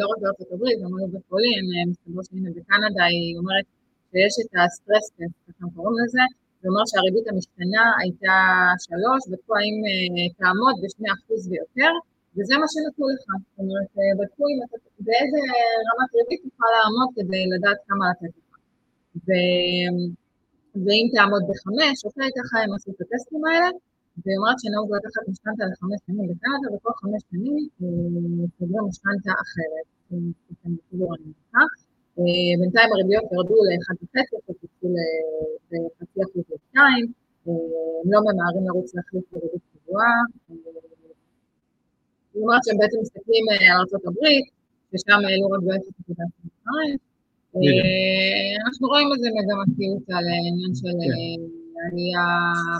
לא 0.00 0.04
רק 0.10 0.18
בארצות 0.22 0.52
הברית, 0.52 0.78
גם 0.82 0.90
עולות 0.92 1.10
בפולין, 1.14 1.64
אה, 1.74 1.90
מסתבר 1.90 2.22
שהנה 2.26 2.50
בקנדה 2.56 3.04
היא 3.12 3.38
אומרת 3.38 3.66
שיש 4.10 4.34
את 4.42 4.50
הסטרס 4.64 5.06
טסט, 5.16 5.40
אנחנו 5.48 5.70
קוראים 5.76 5.96
לזה, 6.04 6.24
זה 6.60 6.66
אומר 6.70 6.84
שהריבית 6.90 7.26
המשתנה 7.30 7.84
הייתה 8.00 8.36
שלוש, 8.86 9.20
בדקו 9.30 9.52
האם 9.58 9.76
אה, 9.88 10.26
תעמוד 10.38 10.74
בשני 10.82 11.08
אחוז 11.16 11.40
ויותר, 11.48 11.92
וזה 12.34 12.54
מה 12.62 12.66
שנתנו 12.72 13.06
לך, 13.12 13.24
זאת 13.44 13.58
אומרת, 13.62 13.90
בדקו 14.18 14.44
אם 14.52 14.58
אתה, 14.64 14.76
באיזה 15.06 15.40
רמת 15.88 16.10
ריבית 16.18 16.40
תוכל 16.44 16.70
לעמוד 16.76 17.08
כדי 17.16 17.42
לדעת 17.52 17.78
כמה 17.88 18.04
לתת 18.10 18.34
לך. 18.38 18.54
ו... 19.26 19.28
ואם 20.84 21.06
תעמוד 21.14 21.42
בחמש, 21.50 21.96
אוקיי, 22.06 22.30
ככה 22.38 22.56
הם 22.62 22.70
עשו 22.74 22.90
את 22.92 23.00
הטסטים 23.02 23.42
האלה, 23.46 23.70
והיא 24.20 24.36
אומרת 24.38 24.58
שנהוג 24.60 24.88
לקחת 24.96 25.24
משכנתה 25.30 25.64
לחמש 25.70 26.00
שנים 26.06 26.24
בקנדה, 26.30 26.66
וכל 26.72 26.94
חמש 27.00 27.22
שנים 27.30 27.56
סוגרים 28.56 28.84
משכנתה 28.88 29.32
אחרת, 29.44 29.86
אה, 30.12 30.18
בינתיים 32.60 32.88
הריביות 32.92 33.24
ירדו 33.32 33.58
לאחד 33.68 33.94
וחצי, 34.02 34.36
פיצול 34.60 34.92
לחצי 35.72 36.20
אחוז 36.22 36.44
לשתיים, 36.52 37.04
הם 37.46 38.12
לא 38.12 38.18
ממהרים 38.26 38.64
לרוץ 38.68 38.94
להחליף 38.94 39.24
בריבית 39.32 39.62
קבועה. 39.72 40.14
זאת 42.32 42.42
אומרת 42.42 42.60
שהם 42.64 42.78
בעצם 42.78 42.98
מסתכלים 43.02 43.44
אה, 43.50 43.54
על 43.54 43.86
ארה"ב, 43.92 44.22
ששם 44.90 45.20
העלו 45.26 45.46
רק 45.50 45.62
ב-0.25. 45.66 46.68
אנחנו 48.66 48.88
רואים 48.88 49.08
איזה 49.14 49.28
מגמתיות 49.38 50.04
על 50.16 50.24
עניין 50.48 50.74
של... 50.74 50.96
כן. 51.04 51.58
העלייה 51.78 52.26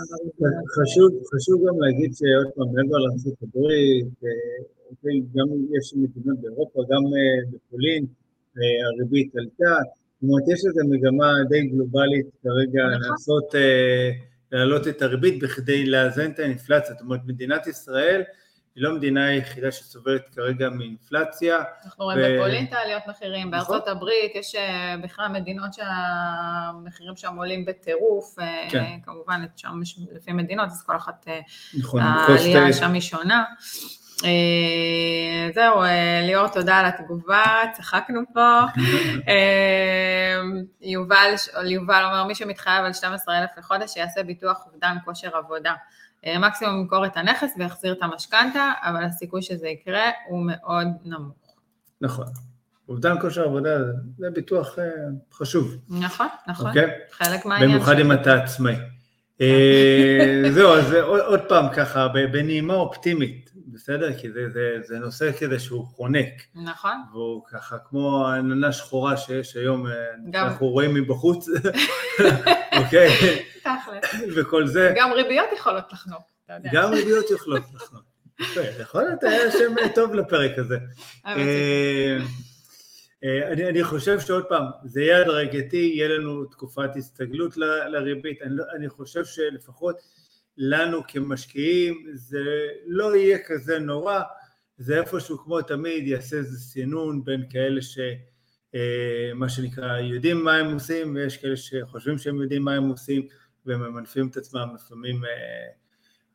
בריביות. 0.09 1.11
חשוב, 1.33 1.57
גם 1.67 1.81
להגיד 1.81 2.11
שעוד 2.17 2.49
פעם, 2.55 2.67
מעבר 2.75 3.01
הברית, 3.41 4.07
אה, 4.23 5.09
גם 5.35 5.47
יש 5.77 5.93
מדינות 5.95 6.37
באירופה, 6.41 6.79
גם 6.91 7.03
אה, 7.15 7.39
בפולין, 7.51 8.03
אה, 8.03 8.09
הריבית 8.85 9.35
עלתה. 9.35 9.75
זאת 10.21 10.23
אומרת, 10.23 10.43
יש 10.47 10.65
איזו 10.65 10.87
מגמה 10.89 11.33
די 11.49 11.61
גלובלית 11.61 12.25
כרגע 12.43 12.87
נכון. 12.87 13.11
לעשות, 13.11 13.55
להעלות 14.51 14.87
את 14.87 15.01
הריבית 15.01 15.43
בכדי 15.43 15.85
לאזן 15.85 16.31
את 16.31 16.39
האינפלציה. 16.39 16.93
זאת 16.93 17.01
אומרת, 17.01 17.19
מדינת 17.25 17.67
ישראל, 17.67 18.23
היא 18.75 18.83
לא 18.83 18.89
המדינה 18.89 19.25
היחידה 19.25 19.71
שסובלת 19.71 20.21
כרגע 20.35 20.69
מאינפלציה. 20.69 21.63
אנחנו 21.85 22.05
רואים. 22.05 22.37
בפולין 22.37 22.65
את 22.65 22.73
העליות 22.73 23.03
מחירים, 23.07 23.49
נכון. 23.49 23.51
בארצות 23.51 23.87
הברית 23.87 24.35
יש 24.35 24.55
אה, 24.55 24.95
בכלל 25.03 25.27
מדינות 25.27 25.73
שהמחירים 25.73 27.15
שם 27.15 27.35
עולים 27.35 27.65
בטירוף, 27.65 28.39
אה, 28.39 28.67
כן. 28.71 28.97
כמובן 29.03 29.45
שם 29.55 29.79
יש 29.81 29.99
לפי 30.11 30.31
מדינות, 30.31 30.67
אז 30.67 30.83
כל 30.83 30.95
אחת, 30.95 31.25
אה, 31.27 31.39
נכון, 31.79 32.01
העלייה 32.01 32.73
שם 32.73 32.93
היא 32.93 33.01
שונה. 33.01 33.43
זהו, 35.55 35.81
ליאור, 36.23 36.47
תודה 36.47 36.75
על 36.75 36.85
התגובה, 36.85 37.43
צחקנו 37.73 38.21
פה. 38.33 38.59
יובל, 40.81 41.33
יובל 41.65 42.03
אומר, 42.05 42.23
מי 42.23 42.35
שמתחייב 42.35 42.85
על 42.85 42.93
12,000 42.93 43.49
לחודש, 43.57 43.93
שיעשה 43.93 44.23
ביטוח 44.23 44.63
אובדן 44.65 44.97
כושר 45.05 45.37
עבודה. 45.37 45.73
אה, 46.25 46.39
מקסימום 46.39 46.79
ימכור 46.79 47.05
את 47.05 47.17
הנכס 47.17 47.53
ויחזיר 47.57 47.93
את 47.93 47.97
המשכנתה, 48.01 48.71
אבל 48.81 49.03
הסיכוי 49.03 49.41
שזה 49.41 49.67
יקרה 49.67 50.11
הוא 50.27 50.45
מאוד 50.45 50.87
נמוך. 51.05 51.55
נכון. 52.01 52.25
אובדן 52.89 53.19
כושר 53.21 53.43
עבודה 53.43 53.77
זה 54.17 54.29
ביטוח 54.33 54.79
אה, 54.79 54.85
חשוב. 55.33 55.75
נכון, 55.89 56.27
נכון. 56.47 56.67
אוקיי? 56.67 56.89
חלק 57.11 57.45
מהעניין. 57.45 57.71
במיוחד 57.71 57.99
אם 57.99 58.11
אתה 58.11 58.33
עצמאי. 58.33 58.75
אה, 59.41 60.51
זהו, 60.51 60.73
אז 60.73 60.93
עוד 61.03 61.41
פעם 61.41 61.65
ככה, 61.75 62.07
בנעימה 62.07 62.73
אופטימית, 62.73 63.51
בסדר? 63.55 64.13
כי 64.13 64.31
זה, 64.31 64.49
זה, 64.49 64.77
זה 64.83 64.99
נושא 64.99 65.31
כזה 65.39 65.59
שהוא 65.59 65.85
חונק. 65.85 66.33
נכון. 66.55 66.97
והוא 67.11 67.43
ככה 67.51 67.77
כמו 67.89 68.27
עננה 68.27 68.71
שחורה 68.71 69.17
שיש 69.17 69.55
היום, 69.55 69.85
גם... 70.29 70.45
אנחנו 70.45 70.67
רואים 70.67 70.93
מבחוץ, 70.93 71.47
אוקיי? 72.83 73.09
תכל'ס. 73.59 74.23
וכל 74.35 74.67
זה. 74.67 74.93
גם 74.95 75.11
ריביות 75.11 75.49
יכולות 75.57 75.93
לחנוק, 75.93 76.21
אתה 76.45 76.53
יודע. 76.53 76.69
גם 76.73 76.91
ריביות 76.91 77.31
יכולות 77.31 77.63
לחנוק. 77.75 78.03
יכול 78.79 79.03
להיות 79.03 79.23
היה 79.23 79.51
שם 79.51 79.75
טוב 79.95 80.13
לפרק 80.13 80.51
הזה. 80.57 80.77
אה, 83.23 83.41
אה, 83.41 83.51
אני, 83.51 83.69
אני 83.69 83.83
חושב 83.83 84.19
שעוד 84.19 84.45
פעם, 84.49 84.65
זה 84.85 85.01
יהיה 85.01 85.21
הדרגתי, 85.21 85.91
יהיה 85.95 86.07
לנו 86.07 86.45
תקופת 86.45 86.95
הסתגלות 86.95 87.57
ל, 87.57 87.63
לריבית, 87.63 88.41
אני, 88.41 88.55
לא, 88.55 88.63
אני 88.75 88.89
חושב 88.89 89.25
שלפחות 89.25 89.95
לנו 90.57 91.01
כמשקיעים 91.07 92.07
זה 92.13 92.67
לא 92.85 93.15
יהיה 93.15 93.37
כזה 93.47 93.79
נורא, 93.79 94.21
זה 94.77 94.99
איפשהו 94.99 95.37
כמו 95.37 95.61
תמיד 95.61 96.07
יעשה 96.07 96.37
איזה 96.37 96.59
סינון 96.59 97.23
בין 97.23 97.43
כאלה 97.49 97.81
ש... 97.81 97.99
מה 99.35 99.49
שנקרא, 99.49 99.99
יודעים 99.99 100.43
מה 100.43 100.55
הם 100.55 100.73
עושים, 100.73 101.15
ויש 101.15 101.37
כאלה 101.37 101.57
שחושבים 101.57 102.17
שהם 102.17 102.41
יודעים 102.41 102.61
מה 102.61 102.73
הם 102.73 102.89
עושים, 102.89 103.27
והם 103.65 103.81
ממנפים 103.81 104.27
את 104.27 104.37
עצמם 104.37 104.67
לפעמים 104.75 105.21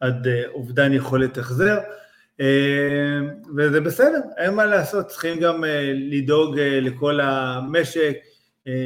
עד 0.01 0.29
אובדן 0.49 0.93
יכולת 0.93 1.39
החזר, 1.39 1.79
וזה 3.57 3.81
בסדר, 3.85 4.21
אין 4.37 4.55
מה 4.55 4.67
לעשות, 4.67 5.07
צריכים 5.07 5.41
גם 5.41 5.65
לדאוג 5.95 6.59
לכל 6.59 7.21
המשק, 7.21 8.17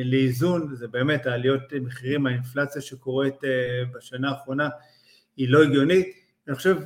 לאיזון, 0.05 0.75
זה 0.75 0.89
באמת 0.89 1.27
העליות 1.27 1.61
מחירים, 1.83 2.27
האינפלציה 2.27 2.83
שקורית 2.83 3.35
בשנה 3.95 4.31
האחרונה 4.31 4.69
היא 5.37 5.49
לא 5.49 5.63
הגיונית, 5.63 6.07
אני 6.49 6.57
חושב, 6.57 6.77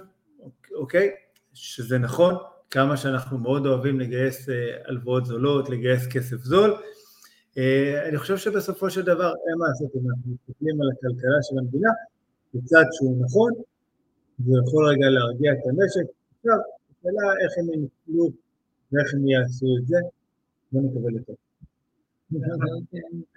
אוקיי, 0.74 1.10
שזה 1.54 1.98
נכון, 1.98 2.34
כמה 2.70 2.96
שאנחנו 2.96 3.38
מאוד 3.38 3.66
אוהבים 3.66 4.00
לגייס 4.00 4.48
הלוואות 4.84 5.26
זולות, 5.26 5.70
לגייס 5.70 6.06
כסף 6.06 6.36
זול, 6.36 6.74
אני 8.08 8.18
חושב 8.18 8.36
שבסופו 8.36 8.90
של 8.90 9.02
דבר 9.02 9.32
אין 9.48 9.58
מה 9.58 9.66
לעשות 9.68 9.90
אם 9.96 10.10
אנחנו 10.10 10.32
מסתכלים 10.32 10.82
על 10.82 10.88
הכלכלה 10.92 11.38
של 11.42 11.58
המדינה, 11.58 11.90
בצד 12.54 12.84
שהוא 12.92 13.24
נכון, 13.24 13.52
זה 14.46 14.52
יכול 14.64 14.88
רגע 14.88 15.08
להרגיע 15.08 15.52
את 15.52 15.58
המשק, 15.64 16.12
עכשיו, 16.44 16.60
השאלה 16.90 17.26
איך 17.42 17.52
הם 17.58 17.66
ינצלו 17.74 18.26
ואיך 18.92 19.08
הם 19.14 19.28
יעשו 19.28 19.66
את 19.78 19.86
זה, 19.86 20.00
בוא 20.72 20.82
נקבל 20.82 21.14
את 21.18 21.26
זה. 21.26 21.34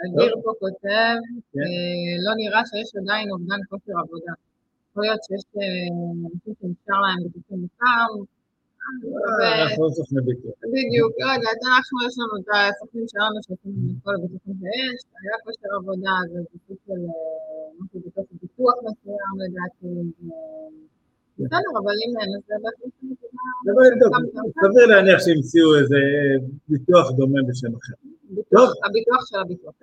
אדיר 0.04 0.34
פה 0.44 0.52
כותב, 0.60 1.18
לא 2.26 2.32
נראה 2.40 2.62
שיש 2.70 2.90
עדיין 3.02 3.26
אובדן 3.32 3.62
כושר 3.70 3.96
עבודה. 4.04 4.34
יכול 4.90 5.04
להיות 5.04 5.24
שיש 5.24 5.44
אנשים 6.26 6.54
שנשאר 6.60 7.00
להם 7.06 7.20
בטיפול 7.26 7.58
מוכר. 7.64 8.10
אנחנו 9.62 9.84
לא 9.86 9.90
סוכני 9.98 10.22
ביטוח. 10.28 10.56
בדיוק, 10.76 11.12
לא 11.22 11.28
יודעת, 11.36 11.60
אנחנו 11.72 11.96
יש 12.08 12.16
לנו 12.20 12.34
את 12.42 12.50
הסוכנים 12.56 13.08
שלנו 13.12 13.38
שעושים 13.46 13.74
את 13.92 13.98
כל 14.04 14.14
הביטוחים 14.16 14.56
שיש, 14.62 15.00
היה 15.22 15.36
כושר 15.44 15.72
עבודה, 15.80 16.16
זה 16.32 16.40
ביטוח 16.52 16.80
של 16.88 17.02
משהו 17.80 18.00
בתוך 18.06 18.28
ביטוח 18.42 18.76
מסוים 18.86 19.34
לדעתי. 19.42 19.90
בסדר, 21.40 21.72
אבל 21.84 21.94
אם 22.08 22.14
אין, 22.20 22.30
אז. 22.36 22.44
סביר 24.62 24.86
להניח 24.86 25.20
שהמציאו 25.26 25.76
איזה 25.80 25.96
ביטוח 26.70 27.12
דומה 27.12 27.40
בשם 27.50 27.76
אחר. 27.76 27.94
הביטוח 28.86 29.26
של 29.26 29.40
הביטוח. 29.40 29.74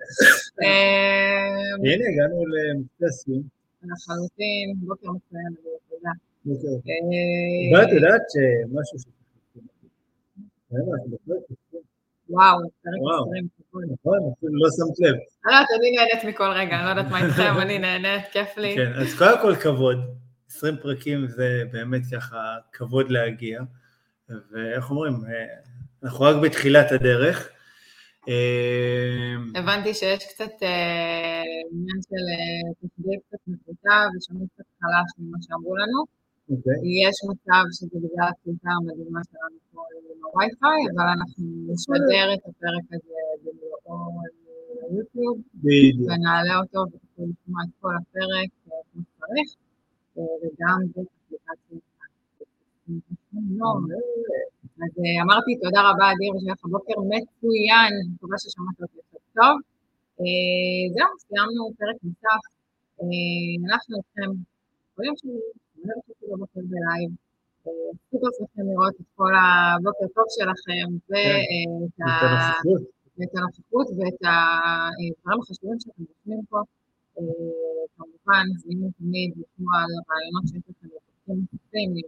הנה, 1.83 2.05
הגענו 2.13 2.43
הסיום. 3.07 3.43
לחלוטין, 3.83 4.75
בוקר 4.77 5.07
מצוין, 5.11 5.53
תודה. 5.89 6.11
ואת 7.73 7.93
יודעת 7.93 8.21
שמשהו 8.33 8.99
ש... 8.99 9.05
וואו, 12.29 12.59
פרק 12.83 12.93
20. 13.27 13.47
נכון, 13.73 14.19
אפילו 14.37 14.53
לא 14.53 14.69
שמת 14.77 14.99
לב. 14.99 15.15
אני 15.45 15.53
יודעת, 15.53 15.67
אני 15.79 15.91
נהנית 15.91 16.35
מכל 16.35 16.51
רגע, 16.55 16.75
אני 16.75 16.85
לא 16.85 16.89
יודעת 16.89 17.11
מה 17.11 17.25
איתכם, 17.25 17.61
אני 17.61 17.79
נהנית, 17.79 18.25
כיף 18.31 18.57
לי. 18.57 18.75
כן, 18.75 18.93
אז 19.01 19.17
קודם 19.17 19.37
כל 19.41 19.55
כבוד. 19.55 19.97
20 20.55 20.77
פרקים 20.81 21.27
זה 21.27 21.63
באמת 21.71 22.01
ככה 22.15 22.57
כבוד 22.73 23.11
להגיע, 23.11 23.61
ואיך 24.29 24.89
אומרים, 24.91 25.13
אנחנו 26.03 26.25
רק 26.25 26.35
בתחילת 26.43 26.91
הדרך. 26.91 27.49
הבנתי 29.55 29.93
שיש 29.93 30.23
קצת 30.31 30.53
עניין 31.71 31.99
של 32.09 32.25
תפקיד 32.81 33.19
קצת 33.27 33.37
מקוטע 33.47 33.95
ושומעים 34.17 34.47
קצת 34.53 34.63
חלש 34.81 35.09
ממה 35.19 35.37
שאמרו 35.41 35.75
לנו. 35.77 35.99
אוקיי. 36.49 36.73
יש 37.03 37.15
מצב 37.31 37.63
שזה 37.71 37.97
בגלל 38.03 38.27
הקליטה 38.31 38.69
המדהימה 38.77 39.21
שלנו 39.29 39.57
פה 39.71 39.81
עם 39.95 40.23
הווי-פיי, 40.23 40.81
אבל 40.95 41.07
אנחנו 41.17 41.43
נשדר 41.69 42.25
את 42.33 42.43
הפרק 42.49 42.85
הזה 42.95 43.19
במלואו 43.43 44.21
ליוטיוב, 44.91 45.37
ונעלה 46.07 46.55
אותו 46.61 46.79
ותוכלו 46.79 47.25
לשמוע 47.31 47.59
את 47.65 47.73
כל 47.81 47.93
הפרק 48.01 48.49
כמו 48.63 49.01
שצריך. 49.03 49.49
וגם 50.17 50.79
באפליקציות. 50.95 51.83
אז 54.83 54.93
אמרתי 55.23 55.51
תודה 55.63 55.81
רבה 55.89 56.05
אדיר 56.11 56.35
ושיהיה 56.35 56.53
לך 56.53 56.63
בוקר 56.65 56.97
מצוין, 57.11 57.91
אני 57.99 58.09
מקווה 58.15 58.37
ששמעת 58.37 58.77
אותי 58.81 58.97
יותר 58.97 59.23
טוב. 59.37 59.55
זהו, 60.95 61.11
סיימנו 61.19 61.61
פרק 61.79 61.97
נוסף. 62.03 62.43
אנחנו 63.67 63.93
איתכם 63.97 64.31
יום 65.07 65.15
שני, 65.17 65.31
אני 65.31 65.83
לא 65.85 65.93
חושבת 66.05 66.29
בבוקר 66.31 66.61
בלייב. 66.71 67.11
סופר 68.11 68.27
שמחים 68.37 68.65
לראות 68.71 68.95
את 69.01 69.07
כל 69.15 69.33
הבוקר 69.41 70.07
טוב 70.15 70.27
שלכם 70.35 70.87
ואת 73.17 73.31
הנוכחות 73.35 73.87
ואת 73.97 74.21
הדברים 74.29 75.39
החשובים 75.41 75.79
שאתם 75.79 76.03
רושמים 76.09 76.41
פה. 76.49 76.59
כמובן, 77.15 78.45
זמינו 78.57 78.91
תמיד 78.97 79.29
לשמוע 79.31 79.73
על 79.83 79.91
רעיונות 80.09 80.43
שיש 80.47 80.63
לכם 80.69 80.87
בפרקים 80.87 81.45
נוספים, 81.51 81.89
אם 81.89 82.07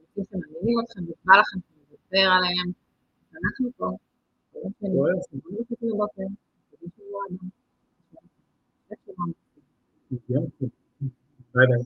נושאים 0.00 0.24
שמעניינים 0.30 0.76
אתכם 0.84 1.02
ובא 1.04 1.34
לכם 1.40 1.58
לדבר 1.90 2.28
עליהם, 2.36 2.68
אנחנו 3.38 3.70
פה, 3.76 3.88
ביי 11.54 11.66
ביי. 11.68 11.82